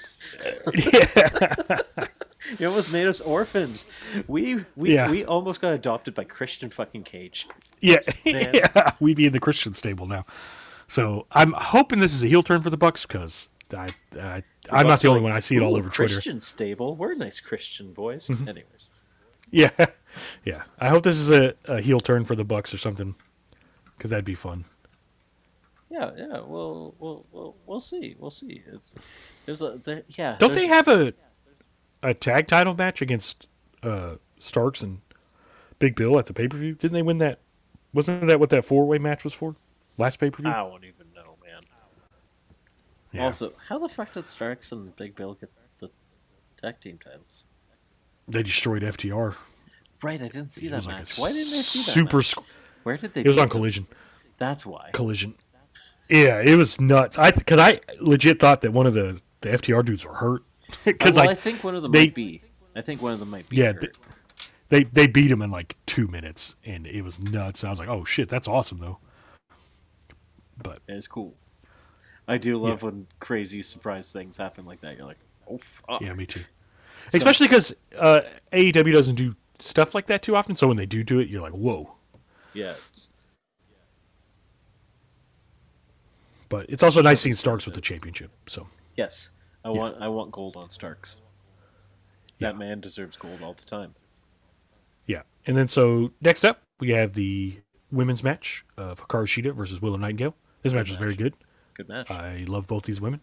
[0.66, 2.08] our dad.
[2.58, 3.86] He almost made us orphans.
[4.28, 5.10] We we Yeah.
[5.10, 7.46] we almost got adopted by Christian fucking Cage.
[7.80, 8.92] Yeah, yeah.
[9.00, 10.24] We'd be in the Christian stable now.
[10.88, 13.88] So I'm hoping this is a heel turn for the Bucks because I,
[14.20, 15.32] I I'm not the only like, one.
[15.32, 16.04] I see it all "Ooh, over Twitter.
[16.10, 16.14] Mm-hmm.
[16.14, 16.94] Christian stable.
[16.96, 18.30] We're nice Christian boys.
[18.30, 18.90] Anyways,
[19.50, 19.70] Yeah,
[20.44, 20.62] yeah.
[20.78, 23.14] I hope this is a, a heel turn for the Bucks or something
[23.96, 24.64] because that'd be fun.
[25.90, 26.40] yeah, yeah.
[26.46, 28.14] We'll we'll we'll, we'll see.
[28.18, 28.62] We'll see.
[28.72, 28.94] It's
[29.44, 30.36] there's a there, yeah.
[30.38, 31.12] Don't they have a
[32.02, 33.46] a tag title match against
[33.82, 35.00] uh, Starks and
[35.78, 36.74] Big Bill at the pay per view?
[36.74, 37.40] Didn't they win that?
[37.92, 39.56] Wasn't that what that four way match was for?
[39.98, 40.50] Last pay per view.
[40.50, 41.62] I don't even know, man.
[43.12, 43.24] Yeah.
[43.24, 45.90] Also, how the fuck did Starks and Big Bill get the
[46.60, 47.46] tag team titles?
[48.28, 49.36] they destroyed FTR.
[50.02, 51.18] Right, I didn't see It that was like match.
[51.18, 51.92] Why didn't I see that?
[51.92, 52.16] super.
[52.18, 52.34] match?
[52.82, 53.20] Where did they?
[53.22, 53.52] It was beat on them?
[53.52, 53.86] Collision.
[54.38, 54.90] That's why.
[54.92, 55.34] collision.
[56.08, 57.18] Yeah, it was nuts.
[57.18, 60.42] I because I legit thought that one of the the FTR dudes were hurt
[60.84, 62.42] because well, I think one of them they- might be.
[62.74, 63.56] I think one of them might be.
[63.56, 63.80] yeah hurt.
[63.80, 63.94] th-
[64.68, 67.64] they they beat him in like two minutes and it was nuts.
[67.64, 68.98] I was like, oh shit, that's awesome though.
[70.62, 71.34] But It's cool.
[72.28, 74.96] I do love when crazy surprise things happen like that.
[74.96, 76.00] You're like, oh fuck.
[76.00, 76.40] yeah, me too.
[77.10, 80.56] So- Especially because uh, AEW doesn't do stuff like that too often.
[80.56, 81.94] So when they do do it, you're like, whoa.
[82.52, 82.70] Yeah.
[82.72, 83.08] it's-
[86.48, 88.30] But it's also nice seeing Starks with the championship.
[88.46, 89.30] So Yes.
[89.66, 89.96] I want.
[90.00, 91.20] I want gold on Starks.
[92.38, 92.48] Yeah.
[92.52, 93.94] That man deserves gold all the time.
[95.06, 97.60] yeah, and then so next up we have the
[97.90, 100.34] women's match of Hikaru Shida versus Willow Nightingale.
[100.62, 101.34] This match was very good.
[101.74, 102.10] Good match.
[102.10, 103.20] I love both these women.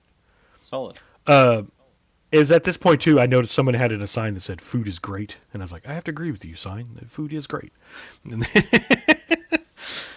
[0.60, 0.98] Solid.
[1.28, 1.64] Uh,
[2.32, 3.20] it was at this point too.
[3.20, 5.72] I noticed someone had in a sign that said "Food is great," and I was
[5.72, 6.98] like, "I have to agree with you, sign.
[7.00, 7.72] The food is great."
[8.30, 8.64] And then-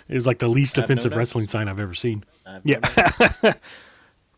[0.09, 2.25] it was like the least I have no offensive written sign I've ever seen.
[2.47, 3.53] I have Yeah.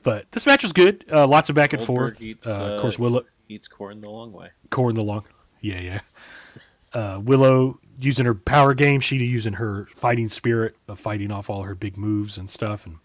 [0.09, 1.05] But this match was good.
[1.13, 2.23] Uh, lots of back and Goldberg forth.
[2.23, 4.49] eats, uh, of uh, course, Willow Eats corn the long way.
[4.71, 5.25] corn the long.
[5.61, 6.01] Yeah, yeah.
[6.95, 9.03] Uh, Willow using her power game.
[9.03, 12.87] Shida using her fighting spirit of fighting off all her big moves and stuff.
[12.87, 12.97] And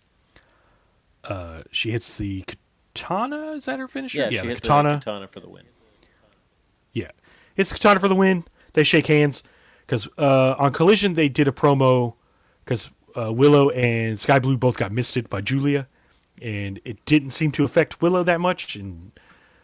[1.25, 2.45] uh, she hits the
[2.93, 3.51] katana.
[3.51, 4.19] Is that her finisher?
[4.19, 4.93] Yeah, yeah she the katana.
[4.93, 5.63] the katana for the win.
[6.93, 7.11] Yeah,
[7.57, 8.45] it's Katana for the win.
[8.71, 9.43] They shake hands
[9.85, 12.13] because uh, on Collision they did a promo
[12.63, 15.89] because uh, Willow and Skye Blue both got misted by Julia,
[16.41, 18.75] and it didn't seem to affect Willow that much.
[18.75, 19.11] And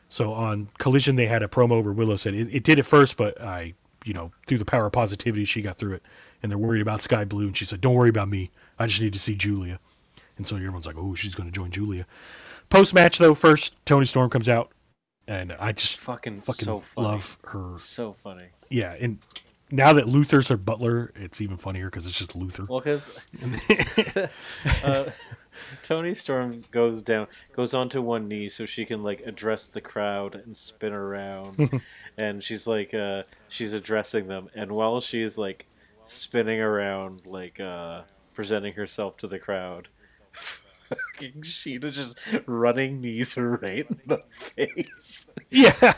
[0.09, 3.17] so on Collision they had a promo where Willow said it, it did at first,
[3.17, 3.73] but I,
[4.05, 6.03] you know, through the power of positivity, she got through it.
[6.41, 8.49] And they're worried about Skye Blue, and she said, "Don't worry about me.
[8.77, 9.77] I just need to see Julia."
[10.37, 12.05] And so everyone's like, "Oh, she's going to join Julia."
[12.69, 14.71] Post match though, first Toni Storm comes out,
[15.27, 17.07] and I just Fucking, fucking so funny.
[17.09, 18.45] love her So funny.
[18.69, 19.19] yeah, and
[19.69, 22.63] now that Luther's her butler, it's even funnier because it's just Luther.
[22.69, 23.13] Well, because
[24.83, 25.05] uh,
[25.83, 30.35] Toni Storm goes down, goes onto one knee so she can like address the crowd
[30.35, 31.81] and spin around,
[32.17, 35.65] and she's like, uh, she's addressing them, and while she's like
[36.03, 38.01] spinning around, like uh,
[38.33, 39.87] presenting herself to the crowd.
[40.89, 45.75] Fucking Shida just running knees her right in the face, yeah,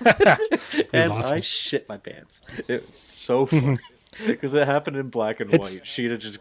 [0.93, 1.33] and awesome.
[1.35, 2.41] I shit my pants.
[2.67, 3.79] It was so funny.
[4.27, 5.85] Because it happened in black and It's- white.
[5.85, 6.39] Shida just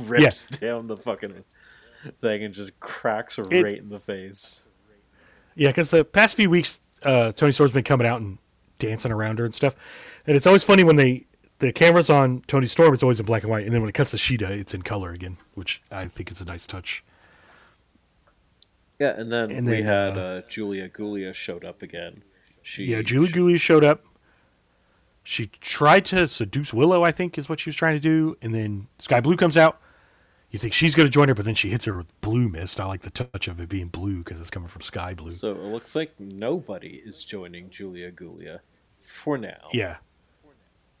[0.00, 1.44] rips down the fucking
[2.20, 4.64] thing and just cracks her It- right in the face.
[5.54, 8.38] Yeah, because the past few weeks, uh, Toni Storm's been coming out and
[8.78, 9.74] dancing around her and stuff,
[10.26, 11.26] and it's always funny when they
[11.58, 12.92] the camera's on Toni Storm.
[12.94, 14.82] It's always in black and white, and then when it cuts to Shida, it's in
[14.82, 17.04] color again, which I think is a nice touch.
[18.98, 22.22] Yeah, and then And we then, had uh, uh, Julia Gulia showed up again.
[22.62, 24.04] She Yeah, Julie Goulias showed up.
[25.24, 28.54] She tried to seduce Willow, I think, is what she was trying to do, and
[28.54, 29.80] then Skye Blue comes out.
[30.52, 32.78] You think she's going to join her, but then she hits her with blue mist.
[32.78, 35.32] I like the touch of it being blue because it's coming from Skye Blue.
[35.32, 38.60] So it looks like nobody is joining Julia Gulia
[39.00, 39.68] for now.
[39.72, 39.96] yeah,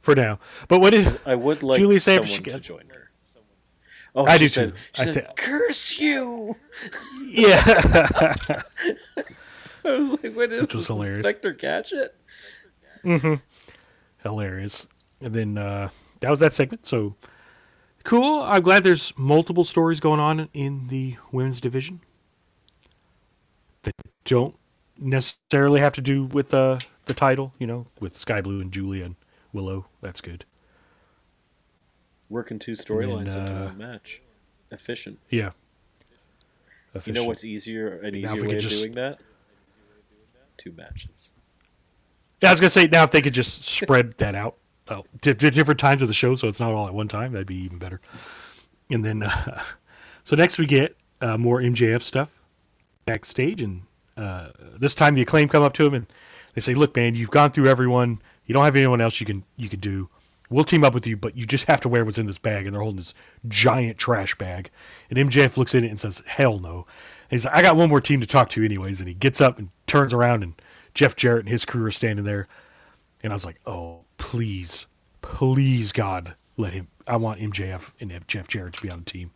[0.00, 0.38] for now.
[0.68, 3.10] But what is I would like Julia say she to gets- join her.
[4.14, 4.76] Oh, I do said, too.
[4.94, 6.56] She I said, thi- "Curse you!"
[7.26, 7.62] yeah,
[9.84, 11.16] I was like, "What is Which was this, hilarious.
[11.16, 12.14] Inspector Gadget?"
[13.04, 13.34] Mm-hmm.
[14.22, 14.86] hilarious.
[15.20, 15.88] And then uh,
[16.20, 16.84] that was that segment.
[16.86, 17.16] So
[18.04, 18.42] cool.
[18.42, 22.00] I'm glad there's multiple stories going on in the women's division
[23.82, 23.94] that
[24.24, 24.56] don't
[24.98, 27.52] necessarily have to do with uh, the title.
[27.58, 29.16] You know, with Skye Blue and Julia and
[29.52, 29.86] Willow.
[30.00, 30.44] That's good.
[32.28, 34.22] Working two storylines into uh, one match,
[34.70, 35.18] efficient.
[35.28, 35.50] Yeah.
[37.04, 38.00] You know what's easier?
[38.02, 39.18] An Now easier way of just- doing that?
[40.58, 41.32] Two matches.
[42.42, 44.56] Yeah, I was gonna say now if they could just spread that out,
[45.20, 47.46] di- di- different times of the show, so it's not all at one time, that'd
[47.46, 48.00] be even better.
[48.90, 49.62] And then, uh,
[50.24, 52.40] so next we get uh, more MJF stuff
[53.04, 53.82] backstage, and
[54.16, 56.06] uh, this time the acclaim come up to him and
[56.54, 58.20] they say, "Look, man, you've gone through everyone.
[58.44, 60.08] You don't have anyone else you can you could do.
[60.50, 62.66] We'll team up with you, but you just have to wear what's in this bag."
[62.66, 63.14] And they're holding this
[63.48, 64.70] giant trash bag,
[65.10, 66.86] and MJF looks at it and says, "Hell no."
[67.30, 69.58] He's like, "I got one more team to talk to, anyways." And he gets up
[69.58, 70.54] and turns around, and
[70.94, 72.48] Jeff Jarrett and his crew are standing there.
[73.22, 74.86] And I was like, "Oh, please,
[75.20, 76.86] please, God, let him.
[77.08, 79.32] I want MJF and Jeff Jarrett to be on the team."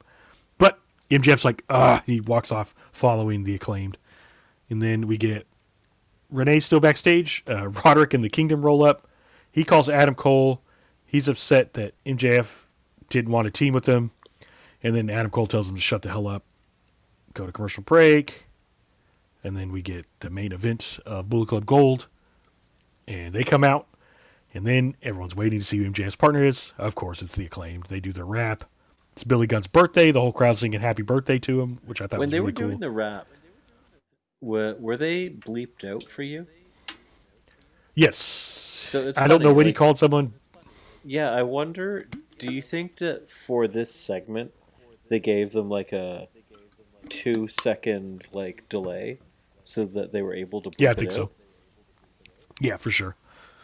[0.58, 0.78] But
[1.10, 3.98] MJF's like, "Ah," he walks off, following the acclaimed.
[4.70, 5.46] And then we get
[6.30, 7.42] Renee still backstage.
[7.48, 9.08] Uh, Roderick and the Kingdom roll up.
[9.50, 10.62] He calls Adam Cole.
[11.04, 12.66] He's upset that MJF
[13.10, 14.12] didn't want to team with him.
[14.84, 16.44] And then Adam Cole tells him to shut the hell up.
[17.34, 18.46] Go to commercial break.
[19.42, 22.06] And then we get the main event of Bullet Club Gold.
[23.08, 23.88] And they come out.
[24.56, 26.72] And then everyone's waiting to see who MJF's partner is.
[26.78, 27.84] Of course, it's the acclaimed.
[27.84, 28.64] They do their rap.
[29.12, 30.10] It's Billy Gunn's birthday.
[30.10, 32.68] The whole crowd singing happy birthday to him, which I thought when was really cool.
[32.68, 33.26] When they were doing the rap,
[34.40, 36.46] were were they bleeped out for you?
[37.94, 38.90] yes.
[38.94, 40.32] it's I don't know when he called someone
[41.04, 42.08] Yeah, I wonder.
[42.38, 44.52] Do you think that for this segment,
[45.08, 46.28] they gave them like a
[47.10, 49.18] two second like delay,
[49.62, 50.70] so that they were able to?
[50.78, 51.30] Yeah, I think so.
[52.58, 53.16] Yeah, for sure.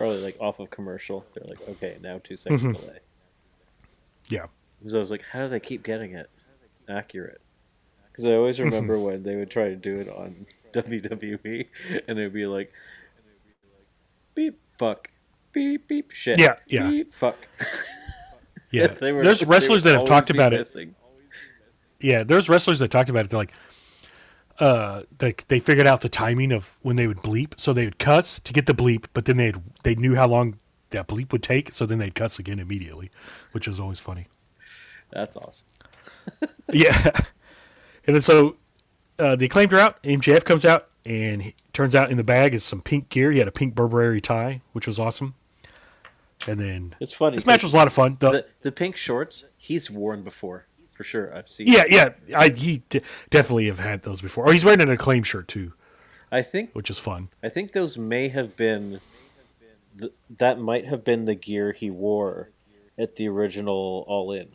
[0.03, 1.25] Probably like off of commercial.
[1.35, 2.73] They're like, okay, now two second Mm-hmm.
[2.73, 2.99] delay.
[4.29, 4.47] Yeah.
[4.81, 6.29] Because I was like, how do they keep getting it
[6.89, 7.41] accurate?
[8.11, 11.67] Because I always remember when they would try to do it on WWE,
[12.09, 12.73] and it would be like,
[14.35, 15.09] beep, fuck,
[15.53, 16.89] beep, beep, shit, Yeah, yeah.
[16.91, 17.37] beep, fuck.
[18.71, 18.89] Yeah.
[19.01, 20.69] Were- there's wrestlers that have talked about it.
[22.01, 23.31] Yeah, there's wrestlers that talked about it.
[23.31, 23.53] They're like,
[24.63, 27.99] uh, they they figured out the timing of when they would bleep, so they would
[27.99, 29.53] cuss to get the bleep, but then they
[29.83, 30.57] they knew how long
[30.91, 33.11] that bleep would take, so then they'd cuss again immediately,
[33.51, 34.29] which was always funny.
[35.11, 35.67] That's awesome.
[36.73, 37.11] Yeah,
[38.07, 38.57] and then so
[39.19, 40.03] uh, the acclaimed are out.
[40.05, 43.31] MJF comes out, and he, turns out in the bag is some pink gear.
[43.33, 45.35] He had a pink Burberry tie, which was awesome.
[46.47, 47.37] And then It's funny.
[47.37, 48.17] this match was a lot of fun.
[48.21, 50.67] The, The, the pink shorts he's worn before
[51.03, 51.35] for sure.
[51.37, 51.67] I've seen.
[51.67, 53.01] yeah, yeah, I he d-
[53.31, 54.47] definitely have had those before.
[54.49, 55.73] Oh, he's wearing an acclaim shirt too,
[56.31, 57.29] I think which is fun.
[57.43, 59.01] I think those may have been.
[59.99, 62.51] th that might have been the gear he wore
[62.97, 64.49] at the original All In.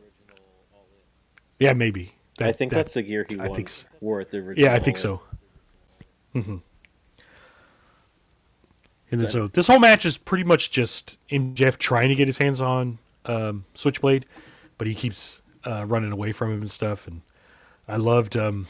[1.59, 2.13] Yeah, maybe.
[2.39, 3.87] I think that- that's the gear he I think so.
[3.99, 4.69] wore at the original.
[4.69, 5.21] Yeah, I think so.
[6.33, 6.57] hmm
[9.11, 12.37] And then so this whole match is pretty much just MJF trying to get his
[12.37, 14.25] hands on um, Switchblade,
[14.77, 17.07] but he keeps uh, running away from him and stuff.
[17.07, 17.21] And
[17.87, 18.67] I loved um,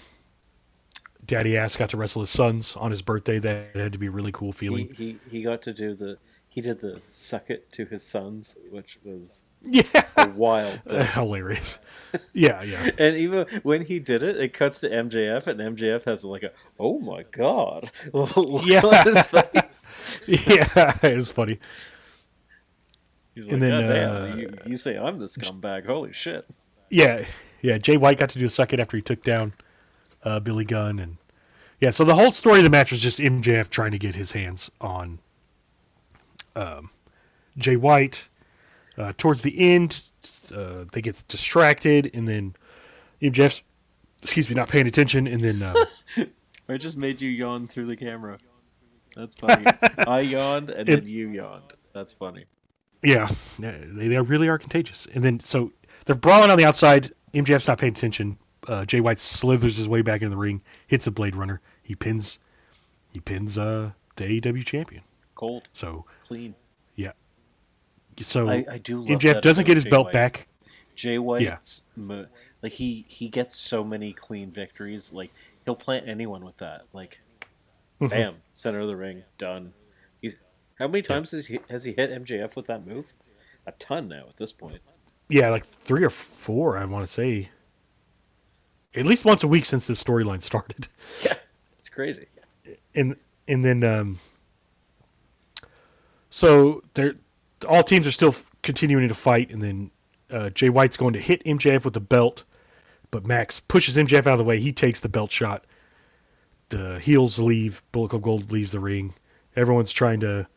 [1.26, 3.40] Daddy Ass got to wrestle his sons on his birthday.
[3.40, 4.94] That had to be a really cool feeling.
[4.96, 6.18] he he got to do the
[6.50, 9.84] he did the suck it to his sons, which was yeah,
[10.36, 10.80] wild
[11.14, 11.80] hilarious.
[12.34, 12.90] Yeah, yeah.
[12.98, 16.52] And even when he did it, it cuts to MJF, and MJF has like a
[16.80, 18.82] "Oh my god!" look Yeah.
[18.86, 19.88] on his face.
[20.28, 21.60] yeah, it was funny.
[23.36, 25.86] He's like, And then, "God damn, uh, you, you say I'm the scumbag?
[25.86, 26.48] Holy shit!"
[26.90, 27.26] Yeah,
[27.62, 27.78] yeah.
[27.78, 29.54] Jay White got to do a second after he took down
[30.24, 31.18] uh, Billy Gunn, and
[31.80, 31.90] yeah.
[31.92, 34.72] So the whole story of the match was just MJF trying to get his hands
[34.82, 35.20] on
[36.56, 36.90] um,
[37.58, 38.30] Jay White,
[38.98, 40.02] Uh, towards the end,
[40.56, 42.56] uh, they get distracted, and then
[43.22, 43.62] MJF's,
[44.24, 45.76] excuse me, not paying attention, and then uh,
[46.70, 48.40] I just made you yawn through the camera.
[49.16, 49.66] That's funny.
[50.00, 51.74] I yawned and It- then you yawned.
[51.94, 52.46] That's funny.
[53.04, 53.28] yeah,
[53.60, 55.08] yeah, they, they really are contagious.
[55.14, 55.72] And then so
[56.08, 57.14] they're brawling on the outside.
[57.34, 58.38] MJF's not paying attention.
[58.68, 61.62] Uh, Jay White slithers his way back into the ring, hits a Blade Runner.
[61.84, 62.40] He pins,
[63.14, 65.04] he pins uh, the AEW champion.
[65.36, 66.56] Cold, So clean.
[66.96, 67.12] yeah,
[68.22, 70.14] so I, I do love MJF that doesn't get his Jay belt White.
[70.14, 70.48] back.
[70.96, 72.26] Jay White's mo-
[72.64, 75.12] like he he gets so many clean victories.
[75.14, 75.32] Like
[75.64, 76.86] he'll plant anyone with that.
[76.94, 77.20] Like,
[78.02, 78.10] Mm-hmm.
[78.10, 79.74] bam, center of the ring, done.
[80.22, 80.36] He's
[80.78, 83.14] how many times has he has he hit MJF with that move?
[83.66, 84.80] A ton now at this point.
[85.30, 87.50] Yeah, like three or four, I want to say.
[88.96, 90.88] At least once a week since this storyline started.
[91.24, 91.34] Yeah,
[91.78, 92.28] it's crazy.
[92.96, 93.16] and
[93.48, 94.20] and then um
[96.30, 97.16] so they're
[97.68, 99.92] all teams are still continuing to fight and then
[100.30, 102.44] uh, Jay White's going to hit MJF with the belt
[103.10, 105.66] but Max pushes MJF out of the way he takes the belt shot
[106.70, 109.14] the heels leave Bullet Club Gold leaves the ring
[109.56, 110.48] everyone's trying to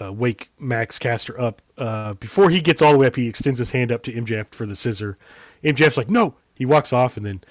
[0.00, 3.58] uh, wake Max Caster up uh, before he gets all the way up he extends
[3.58, 5.18] his hand up to MJF for the scissor
[5.62, 7.42] MJF's like no he walks off and then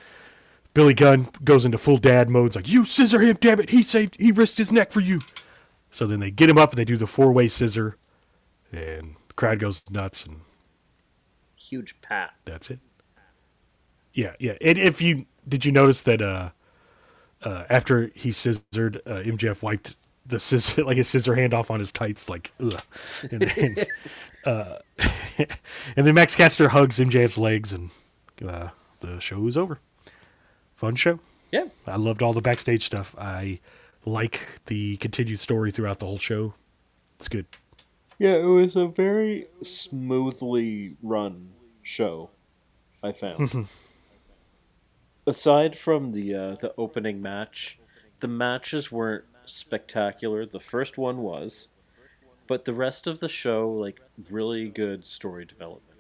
[0.73, 2.47] Billy Gunn goes into full dad mode.
[2.47, 3.69] It's like, you scissor him, damn it.
[3.69, 5.21] He saved, he risked his neck for you.
[5.91, 7.97] So then they get him up and they do the four way scissor.
[8.71, 10.41] And the crowd goes nuts and
[11.55, 12.31] Huge pat.
[12.45, 12.79] that's it.
[14.13, 14.53] Yeah, yeah.
[14.61, 16.49] And if you, did you notice that uh,
[17.43, 19.95] uh, after he scissored, uh, MJF wiped
[20.26, 22.82] the scissor, like his scissor hand off on his tights, like, ugh.
[23.32, 23.86] And then,
[24.45, 24.78] uh,
[25.38, 27.89] and then Max Caster hugs MJF's legs and
[28.45, 28.69] uh,
[29.01, 29.80] the show is over.
[30.74, 31.19] Fun show.
[31.51, 33.15] Yeah, I loved all the backstage stuff.
[33.19, 33.59] I
[34.05, 36.55] like the continued story throughout the whole show.
[37.17, 37.45] It's good.
[38.17, 38.36] yeah.
[38.36, 41.49] It was a very smoothly run
[41.84, 42.32] show.
[43.03, 43.67] I found.
[45.28, 47.78] Aside from the uh, the opening match,
[48.19, 50.45] the matches weren't spectacular.
[50.45, 51.69] The first one was,
[52.47, 55.99] but the rest of the show, like, really good story development.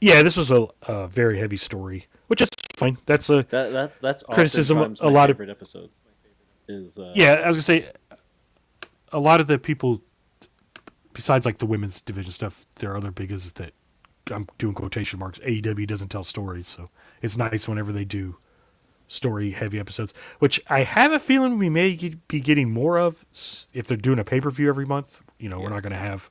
[0.00, 2.98] Yeah, this was a, a very heavy story, which is fine.
[3.06, 5.90] That's a That that that's Criticism, a lot of- favorite episode.
[6.68, 7.34] Is uh, yeah.
[7.44, 7.90] I was gonna say
[9.12, 10.00] a lot of the people,
[11.12, 13.72] besides like the women's division stuff, their other big is that
[14.30, 15.38] I'm doing quotation marks.
[15.40, 16.90] AEW doesn't tell stories, so
[17.20, 18.36] it's nice whenever they do
[19.12, 20.12] story heavy episodes.
[20.38, 23.24] Which I have a feeling we may get- be getting more of
[23.72, 25.20] if they're doing a pay per view every month.
[25.38, 26.30] You know, we're not going to have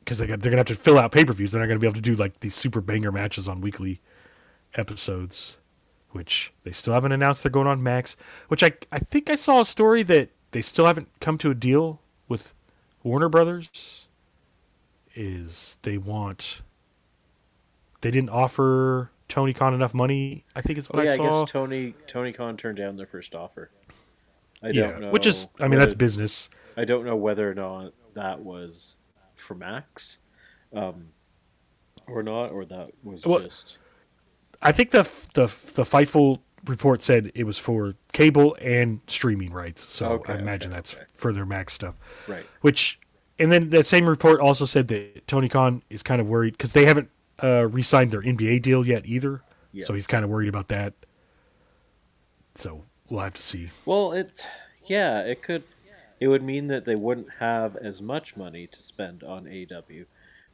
[0.00, 1.52] because they got, they're going to have to fill out pay per views.
[1.52, 4.00] They're not going to be able to do like these super banger matches on weekly
[4.74, 5.58] episodes,
[6.10, 8.16] which they still haven't announced they're going on Max.
[8.48, 11.54] Which I I think I saw a story that they still haven't come to a
[11.54, 12.52] deal with
[13.02, 14.08] Warner Brothers.
[15.14, 16.62] Is they want
[18.00, 20.44] they didn't offer Tony Khan enough money?
[20.54, 21.40] I think is what Oh, yeah, I I, saw.
[21.44, 23.70] guess Tony Tony Khan turned down their first offer.
[24.62, 25.10] I yeah, don't know.
[25.10, 26.48] which is I mean that's business.
[26.76, 28.96] I don't know whether or not that was
[29.34, 30.18] for Max,
[30.74, 31.08] um,
[32.06, 33.78] or not, or that was Well, just
[34.60, 35.02] I think the
[35.34, 39.82] the the Fightful report said it was for cable and streaming rights.
[39.82, 41.04] So Okay, I imagine okay, that's okay.
[41.12, 41.98] further Max stuff.
[42.28, 42.46] right.
[42.60, 43.00] Which,
[43.40, 46.72] and then that same report also said that Tony Khan is kind of worried because
[46.72, 47.10] they haven't
[47.42, 49.42] uh, re-signed their NBA deal yet either.
[49.80, 50.92] So he's kind of worried about that.
[52.54, 53.70] So we'll have to see.
[53.86, 54.44] Well, it's
[54.86, 55.62] yeah, it could.
[56.20, 60.04] It would mean that they wouldn't have as much money to spend on AEW,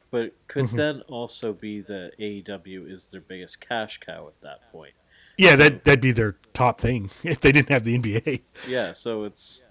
[0.09, 0.77] but it could Mm-hmm.
[0.77, 4.93] then also be that AEW is their biggest cash cow at that point.
[5.37, 8.41] Yeah, that that'd be their top thing if they didn't have the NBA.
[8.67, 9.61] Yeah, so it's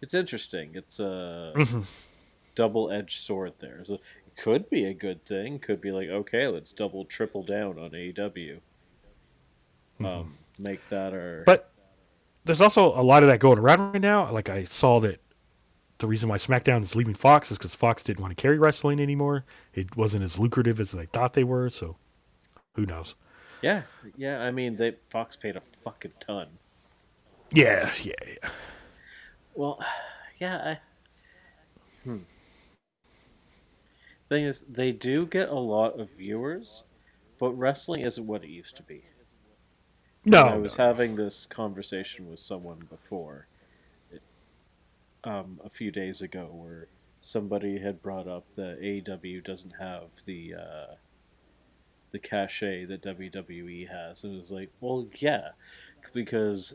[0.00, 0.70] it's interesting.
[0.74, 1.84] It's a Mhm.
[2.54, 3.84] double-edged sword there.
[3.84, 3.98] So
[4.36, 5.58] could be a good thing.
[5.58, 8.60] Could be like, okay, let's double, triple down on AEW.
[10.04, 11.42] Um, make that our Mm-hmm.
[11.44, 11.70] But
[12.44, 14.30] there's also a lot of that going around right now.
[14.30, 15.20] Like I saw that
[15.98, 19.00] the reason why SmackDown is leaving Fox is because Fox didn't want to carry wrestling
[19.00, 19.44] anymore.
[19.74, 21.68] It wasn't as lucrative as they thought they were.
[21.68, 21.96] So
[22.74, 23.14] who knows?
[23.62, 23.82] yeah,
[24.16, 24.40] yeah.
[24.40, 26.48] I mean, they Fox paid a fucking ton.
[27.52, 28.48] Yeah, yeah, yeah.
[29.54, 29.80] Well,
[30.38, 30.56] yeah.
[30.56, 30.78] I,
[32.04, 32.18] hmm.
[34.30, 36.84] Thing is, they do get a lot of viewers,
[37.40, 39.02] but wrestling isn't what it used to be.
[40.24, 40.86] No, I was no.
[40.86, 43.48] having this conversation with someone before,
[45.24, 46.86] um, a few days ago, where
[47.20, 50.94] somebody had brought up that AEW doesn't have the uh,
[52.12, 55.48] the cachet that WWE has, and it was like, well, yeah,
[56.12, 56.72] because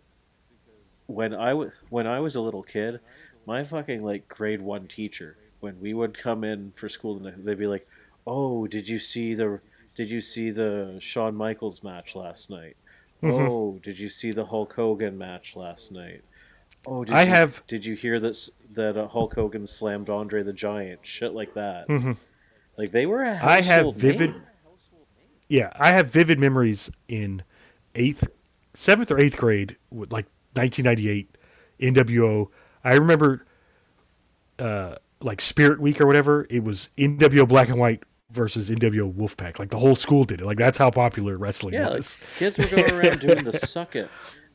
[1.08, 3.00] when I was when I was a little kid,
[3.46, 7.58] my fucking like grade one teacher when we would come in for school, and they'd
[7.58, 7.88] be like,
[8.28, 9.60] "Oh, did you see the
[9.96, 12.78] did you see the Shawn Michaels match last night?
[13.24, 13.48] Mhm.
[13.50, 16.22] Oh, did you see the Hulk Hogan match last night?
[16.86, 18.38] Oh, did I you, have- Did you hear that
[18.74, 21.00] that uh, Hulk Hogan slammed Andre the Giant?
[21.04, 21.88] Shit like that.
[21.88, 22.12] Mm-hmm.
[22.78, 23.24] Like they were.
[23.24, 24.44] A I have vivid- name.
[25.50, 27.42] Yeah, I have vivid memories in
[27.96, 28.28] eighth,
[28.76, 31.38] seventh or eighth grade, with like 1998,
[31.80, 32.50] NWO.
[32.84, 33.46] I remember,
[34.60, 34.96] uh,
[35.26, 36.46] like Spirit Week or whatever.
[36.50, 39.60] It was NWO Black and White versus NWO Wolfpack.
[39.60, 40.46] Like the whole school did it.
[40.46, 42.18] Like that's how popular wrestling Yeah, like, was.
[42.38, 44.10] kids were going around doing the suck it.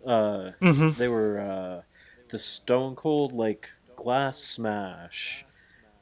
[0.04, 0.96] Uh, Mhm.
[0.96, 1.82] They were uh,
[2.30, 5.44] the Stone Cold like glass smash.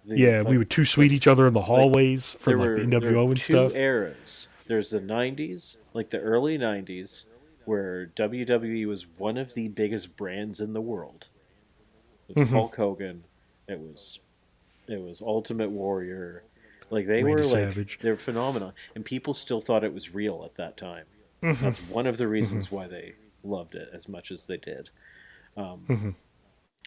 [0.05, 2.69] The, yeah, like, we would too sweet each other in the hallways for there like
[2.69, 3.75] were, the NWO and two stuff.
[3.75, 4.49] eras.
[4.67, 7.25] There's the '90s, like the early '90s,
[7.65, 11.29] where WWE was one of the biggest brands in the world.
[12.29, 12.53] It was Mhm.
[12.53, 13.25] Hulk Hogan.
[13.67, 14.21] It was,
[14.89, 16.45] it was Ultimate Warrior.
[16.91, 17.99] Like they Randy were like Savage.
[18.03, 21.05] they're phenomenon, and people still thought it was real at that time.
[21.43, 21.59] Mhm.
[21.61, 23.15] That's one of the reasons why they
[23.45, 24.91] loved it as much as they did.
[25.57, 26.15] Um, Mhm.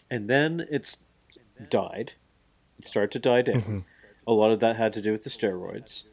[0.09, 0.97] And then it's
[1.69, 2.13] died.
[2.79, 3.61] It started to die down.
[3.61, 3.83] Mhm.
[4.27, 6.05] A lot of that had to do with the steroids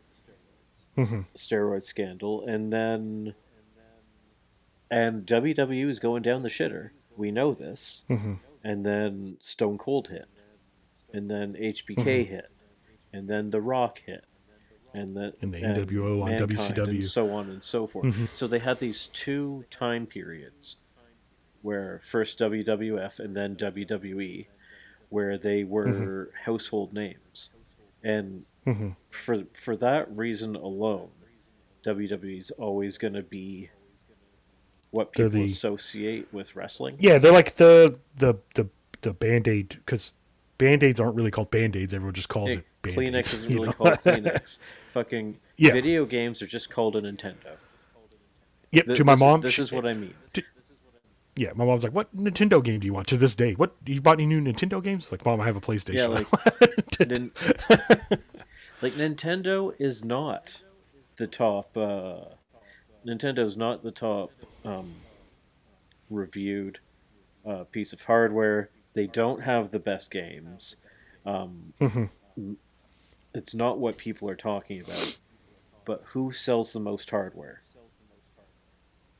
[0.96, 1.24] Mhm.
[1.34, 3.34] steroid scandal, and then
[4.90, 6.90] and WWE is going down the shitter.
[7.16, 8.04] We know this,
[8.64, 10.26] and then Stone Cold hit,
[11.18, 12.26] and then HBK Mhm.
[12.28, 12.50] hit,
[13.12, 14.24] and then The Rock hit,
[14.94, 16.88] and then And the NWO on Mankind, WCW.
[16.90, 18.06] and so on and so forth.
[18.14, 18.28] Mhm.
[18.28, 20.76] So they had these two time periods,
[21.62, 24.48] where first WWF and then WWE,
[25.10, 26.36] where they were Mm-hmm.
[26.44, 27.50] household names,
[28.02, 28.96] and Mhm.
[29.08, 31.10] for for that reason alone,
[31.82, 33.70] WWE is always going to be
[34.90, 36.96] what people the- associate with wrestling.
[36.98, 38.68] Yeah, they're like the the the
[39.02, 40.12] the band aid because
[40.58, 41.94] band aids aren't really called band aids.
[41.94, 43.72] Everyone just calls it band Kleenex isn't really know?
[43.72, 44.58] called Kleenex.
[44.90, 45.72] Fucking Yeah.
[45.72, 47.56] video games are just called a Nintendo.
[48.72, 48.86] Yep.
[48.86, 50.14] Th- to my is- mom, this she- is what I mean.
[51.36, 54.00] yeah, my mom's like, "What Nintendo game do you want?" To this day, what you
[54.02, 55.10] bought any new Nintendo games?
[55.10, 55.94] Like, mom, I have a PlayStation.
[55.94, 56.26] Yeah, like
[57.08, 57.30] Nin-
[58.82, 60.62] like Nintendo is not
[61.16, 61.76] the top.
[61.76, 62.34] Uh,
[63.06, 64.32] Nintendo's not the top
[64.64, 64.92] um,
[66.10, 66.80] reviewed
[67.46, 68.68] uh, piece of hardware.
[68.94, 70.76] They don't have the best games.
[71.24, 72.10] Um, Mhm.
[73.34, 75.18] It's not what people are talking about.
[75.84, 77.62] But who sells the most hardware?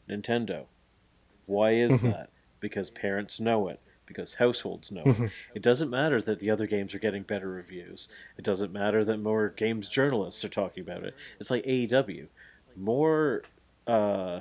[0.09, 0.66] Nintendo.
[1.47, 2.12] Why is Mhm.
[2.12, 2.31] that?
[2.61, 3.81] Because parents know it.
[4.07, 5.31] Because households know it.
[5.55, 8.09] It doesn't matter that the other games are getting better reviews.
[8.39, 11.14] It doesn't matter that more games journalists are talking about it.
[11.39, 12.29] It's like AEW.
[12.75, 13.43] More
[13.87, 14.41] uh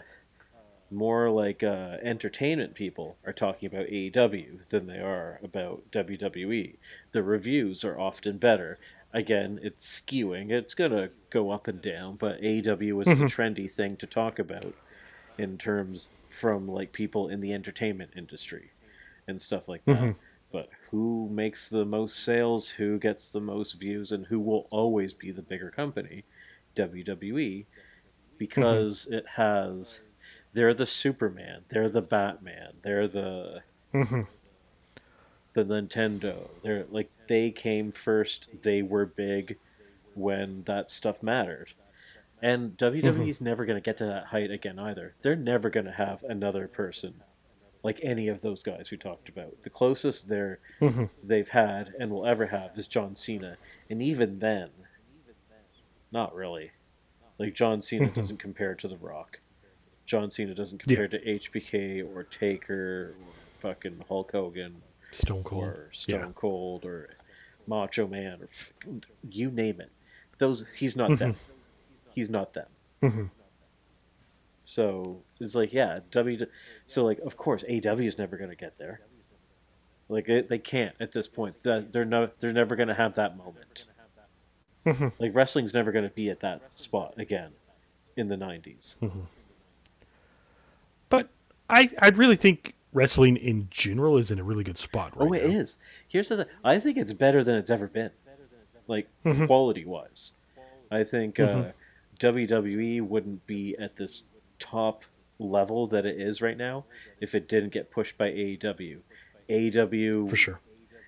[0.89, 6.75] more like uh, entertainment people are talking about AEW than they are about WWE.
[7.11, 8.77] The reviews are often better.
[9.13, 10.51] Again, it's skewing.
[10.51, 13.29] It's gonna go up and down, but AEW is the Mhm.
[13.29, 14.73] trendy thing to talk about
[15.37, 18.71] in terms from like people in the entertainment industry
[19.27, 19.97] and stuff like that.
[20.03, 20.15] Mhm.
[20.51, 25.13] But who makes the most sales, who gets the most views, and who will always
[25.13, 26.23] be the bigger company?
[26.75, 27.65] WWE,
[28.37, 30.01] because it has.
[30.53, 31.63] They're the Superman.
[31.69, 32.73] They're the Batman.
[32.81, 33.61] They're the
[33.93, 34.27] Mhm.
[35.53, 36.49] the Nintendo.
[36.63, 38.47] They're like they came first.
[38.63, 39.57] They were big
[40.15, 41.73] when that stuff mattered.
[42.41, 45.15] And WWE's never going to get to that height again either.
[45.21, 47.21] They're never going to have another person
[47.83, 49.61] like any of those guys we talked about.
[49.61, 51.09] The closest they're Mhm.
[51.23, 53.57] they've had and will ever have is John Cena,
[53.89, 54.69] and even then,
[56.11, 56.71] not really.
[57.37, 59.39] Like John Cena doesn't compare to The Rock.
[60.07, 63.13] John Cena doesn't compare to HBK or Taker or
[63.59, 64.81] fucking Hulk Hogan
[65.11, 65.63] Stone Cold.
[65.65, 66.31] or Stone Yeah.
[66.33, 67.09] Cold or
[67.67, 68.73] Macho Man or f-
[69.29, 69.91] you name it.
[70.39, 71.19] Those he's not Mm-hmm.
[71.19, 71.35] them.
[72.15, 72.67] He's not them.
[73.03, 73.29] Mhm.
[74.63, 76.45] So it's like yeah, W.
[76.87, 79.01] So like of course AEW is never gonna get there.
[80.09, 81.61] Like it, they can't at this point.
[81.63, 83.85] They're no, they're never gonna have that moment.
[84.85, 85.11] Mhm.
[85.19, 87.51] Like wrestling's never gonna be at that spot again
[88.15, 88.95] in the '90s.
[91.09, 91.29] But
[91.69, 95.33] I I really think wrestling in general is in a really good spot right oh,
[95.33, 95.59] it now.
[95.59, 95.77] is.
[96.07, 96.37] Here's the.
[96.37, 96.45] Thing.
[96.63, 98.11] I think it's better than it's ever been,
[98.87, 99.47] like Mhm.
[99.47, 100.33] quality wise.
[100.89, 101.73] I think uh, Mhm.
[102.19, 104.23] WWE wouldn't be at this
[104.59, 105.03] top
[105.39, 106.85] level that it is right now
[107.21, 109.01] if it didn't get pushed by AEW.
[109.49, 110.59] AEW for sure.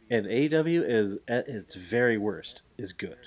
[0.09, 3.17] and AEW is at its very worst is good.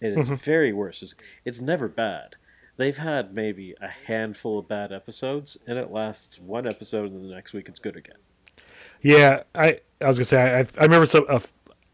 [0.00, 0.38] And its Mhm.
[0.40, 2.36] very worst is it's never bad.
[2.78, 7.34] They've had maybe a handful of bad episodes, and it lasts one episode, and the
[7.34, 8.16] next week it's good again.
[9.02, 11.40] Yeah, I I was gonna say I I've- remember some uh,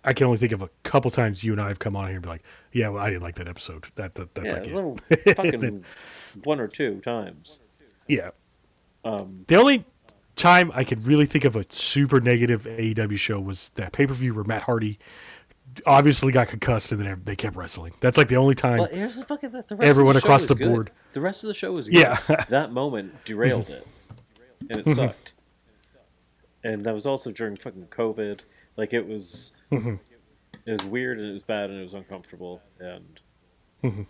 [0.05, 2.17] I can only think of a couple times you and I have come on here
[2.17, 4.67] and be like, "Yeah, well, I didn't like that episode." That, that that's yeah, like
[4.67, 4.99] little
[5.35, 5.85] fucking
[6.45, 7.61] one or two times.
[8.07, 8.31] Yeah.
[9.05, 9.87] Um, The only
[10.37, 14.13] time I could really think of a super negative AEW show was that pay per
[14.15, 14.99] view where Matt Hardy
[15.87, 17.93] obviously got concussed and then they kept wrestling.
[18.01, 18.79] That's like the only time.
[18.79, 20.69] well, here's the fucking the, Everyone the across the good.
[20.69, 20.91] board.
[21.13, 21.99] The rest of the show was good.
[22.01, 22.19] Yeah.
[22.49, 23.87] that moment derailed it,
[24.71, 25.33] and it sucked.
[26.63, 28.41] And that was also during fucking COVID.
[28.77, 29.99] Like it was, Mhm.
[30.67, 33.21] it was weird and it was bad and it was uncomfortable and
[33.83, 34.07] Mhm.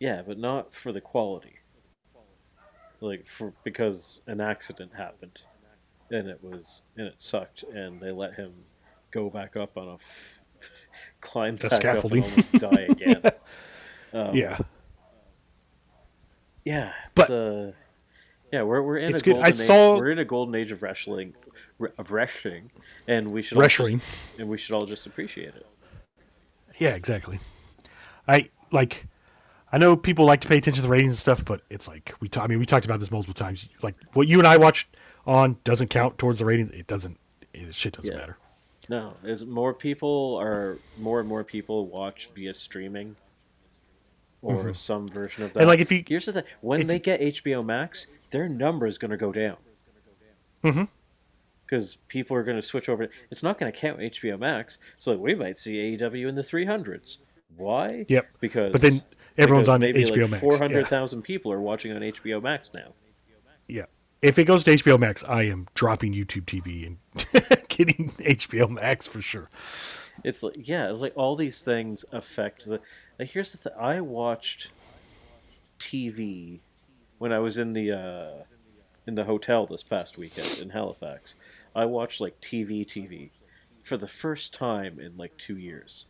[0.00, 1.58] yeah, but not for the quality.
[3.00, 5.42] Like for because an accident happened,
[6.10, 8.64] and it was and it sucked, and they let him
[9.10, 10.40] go back up on a f-
[11.24, 12.22] climb The scaffolding.
[12.22, 13.22] almost die again.
[14.12, 14.58] Um, yeah.
[16.64, 17.72] yeah, But- uh,
[18.52, 19.24] yeah, we're we're in a good.
[19.24, 21.34] golden I age, saw- we're in a golden age of wrestling,
[21.98, 22.70] of wrestling,
[23.08, 23.94] and we should Wrestling.
[23.94, 25.66] all just, and we should all just appreciate it.
[26.78, 27.40] Yeah, exactly.
[28.28, 29.06] I like.
[29.72, 32.14] I know people like to pay attention to the ratings and stuff, but it's like
[32.20, 32.28] we.
[32.28, 33.68] ta- I mean, we talked about this multiple times.
[33.82, 34.94] Like what you and I watched
[35.26, 36.70] on doesn't count towards the ratings.
[36.70, 37.18] It doesn't.
[37.52, 38.18] It, shit doesn't Yeah.
[38.18, 38.38] matter.
[38.88, 43.16] No, is more people are more and more people watch via streaming
[44.42, 45.60] or some version of that.
[45.60, 45.60] Mm-hmm.
[45.60, 48.98] And, like, if you- here's the thing, when they get HBO Max, their number is
[48.98, 49.56] going to go down
[50.62, 50.88] Mhm.
[51.66, 53.08] because people are going to switch over.
[53.30, 57.18] It's not going to count HBO Max, so we might see AEW in the 300s.
[57.56, 58.04] Why?
[58.08, 58.26] Yep.
[58.40, 59.00] Because But then
[59.38, 60.40] everyone's because on maybe HBO like Max.
[60.42, 61.26] Four hundred thousand Yeah.
[61.26, 62.92] people are watching on HBO Max now.
[63.68, 63.84] Yeah.
[64.24, 69.06] If it goes to HBO Max, I am dropping YouTube TV and getting HBO Max
[69.06, 69.50] for sure.
[70.22, 72.80] It's like yeah, it's like all these things affect the.
[73.18, 74.68] Like here's the thing: I watched
[75.78, 76.60] TV
[77.18, 78.44] when I was in the uh,
[79.06, 81.36] in the hotel this past weekend in Halifax.
[81.74, 83.30] I watched like TV TV
[83.82, 86.06] for the first time in like two years,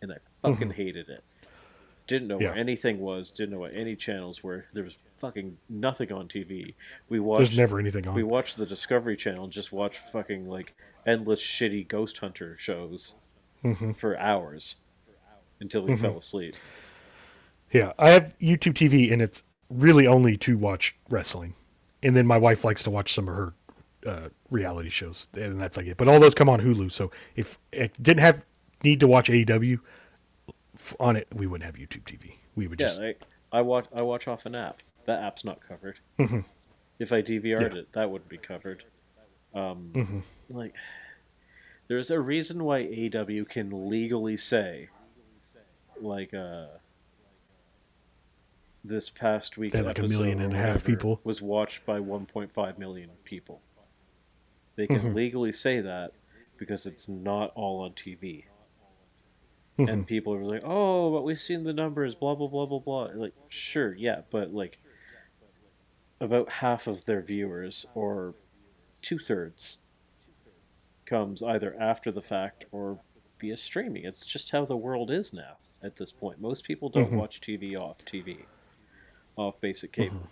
[0.00, 1.22] and I fucking hated it.
[2.06, 2.42] Didn't know Mm-hmm.
[2.44, 2.50] Yeah.
[2.52, 3.30] where anything was.
[3.30, 4.64] Didn't know what any channels were.
[4.72, 6.74] There was fucking nothing on TV.
[7.08, 7.38] We watched.
[7.50, 8.14] There's never anything on.
[8.14, 10.74] We watched the Discovery Channel and just watched fucking like
[11.06, 13.14] endless shitty ghost hunter shows
[13.64, 13.96] Mhm.
[13.96, 14.76] for hours
[15.60, 16.02] until we Mm-hmm.
[16.02, 16.54] fell asleep.
[17.72, 21.54] Yeah, I have YouTube TV, and it's really only to watch wrestling,
[22.02, 23.54] and then my wife likes to watch some of her
[24.06, 25.96] uh, reality shows, and that's like it.
[25.96, 28.46] But all those come on Hulu, so if I didn't have
[28.84, 29.80] need to watch AEW
[31.00, 32.36] on it, we wouldn't have YouTube TV.
[32.54, 33.20] We would Yeah, just like,
[33.52, 34.78] I watch I watch off an app.
[35.08, 36.00] That app's not covered.
[36.18, 36.44] Mhm.
[36.98, 37.78] If I DVR'd Yeah.
[37.80, 38.84] it, that wouldn't be covered.
[39.54, 40.22] Um, Mhm.
[40.50, 40.74] Like,
[41.86, 44.90] there's a reason why AEW can legally say,
[45.98, 46.66] like, uh,
[48.84, 51.22] this past week's They like a million and a half people.
[51.24, 53.62] was watched by 1.5 million people.
[54.76, 55.14] They can Mhm.
[55.14, 56.12] legally say that
[56.58, 58.44] because it's not all on TV.
[59.78, 63.04] And people are like, "Oh, but we've seen the numbers, blah blah blah blah blah."
[63.14, 64.78] Like, sure, yeah, but like,
[66.20, 68.34] about half of their viewers, or
[69.02, 69.78] two thirds,
[71.06, 72.98] comes either after the fact or
[73.40, 74.04] via streaming.
[74.04, 76.40] It's just how the world is now at this point.
[76.40, 77.16] Most people don't Mhm.
[77.16, 78.44] watch TV off TV,
[79.36, 80.28] off basic cable.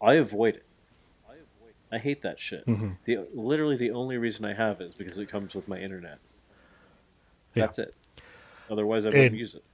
[0.00, 0.66] I avoid it.
[1.92, 2.64] I hate that shit.
[2.66, 2.96] Mhm.
[3.04, 6.18] The literally the only reason I have it is because it comes with my internet.
[7.54, 7.64] Yeah.
[7.66, 7.94] That's it.
[8.70, 9.64] Otherwise, I wouldn't use it.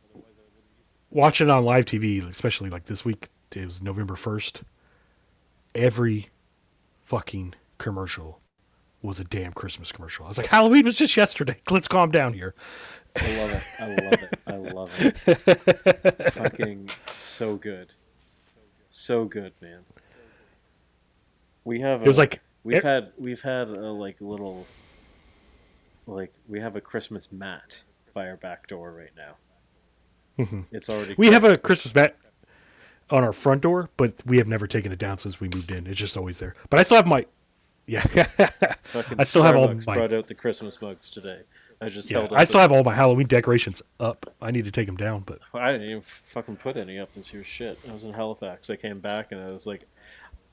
[1.11, 3.28] watching it on live TV, especially like this week.
[3.55, 4.62] It was November first.
[5.77, 6.28] Every
[7.01, 8.40] fucking commercial
[9.03, 10.24] was a damn Christmas commercial.
[10.24, 11.57] I was like, Halloween was just yesterday.
[11.70, 12.55] Let's calm down here.
[13.16, 13.62] I love it.
[13.78, 14.40] I love it.
[14.47, 16.32] I love it.
[16.32, 17.93] Fucking so good.
[18.89, 19.81] So good, man.
[21.65, 22.01] We have.
[22.01, 24.66] A, It was like we've e- had we've had a like little
[26.07, 27.82] like we have a Christmas mat
[28.15, 29.35] by our back door right now.
[30.44, 30.65] Mhm.
[30.70, 32.16] It's already we have a Christmas mat
[33.11, 35.87] on our front door, but we have never taken it down since we moved in.
[35.87, 36.55] It's just always there.
[36.70, 37.27] But I still have my
[37.87, 38.05] yeah.
[39.19, 41.41] I still have all my brought out the Christmas mugs today.
[41.81, 44.33] I just yeah, held I still the- have all my Halloween decorations up.
[44.41, 47.33] I need to take them down, but I didn't even fucking put any up this
[47.35, 47.45] year.
[47.45, 48.70] Shit, I was in Halifax.
[48.70, 49.85] I came back and I was like,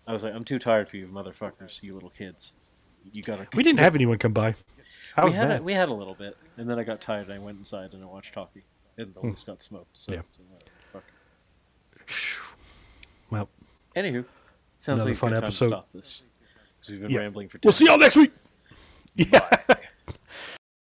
[0.06, 2.52] I was like, I'm too tired for you motherfuckers, you little kids.
[3.12, 3.48] You gotta.
[3.56, 4.56] we didn't have anyone come by.
[5.16, 5.60] I We had mad.
[5.62, 7.28] a, we had a little bit, and then I got tired.
[7.30, 8.64] and I went inside and I watched hockey,
[8.98, 9.98] and the Leafs got smoked.
[9.98, 10.16] So, Hmm.
[10.18, 10.22] Yeah.
[10.32, 10.42] so
[10.94, 11.04] well,
[13.96, 14.26] Anywho,
[14.78, 15.66] sounds Another like a fun episode.
[15.66, 16.24] to stop this
[16.90, 17.20] we've been Yeah.
[17.20, 17.58] rambling for.
[17.58, 18.32] 10 we'll see y'all next week.
[19.16, 19.40] Yeah.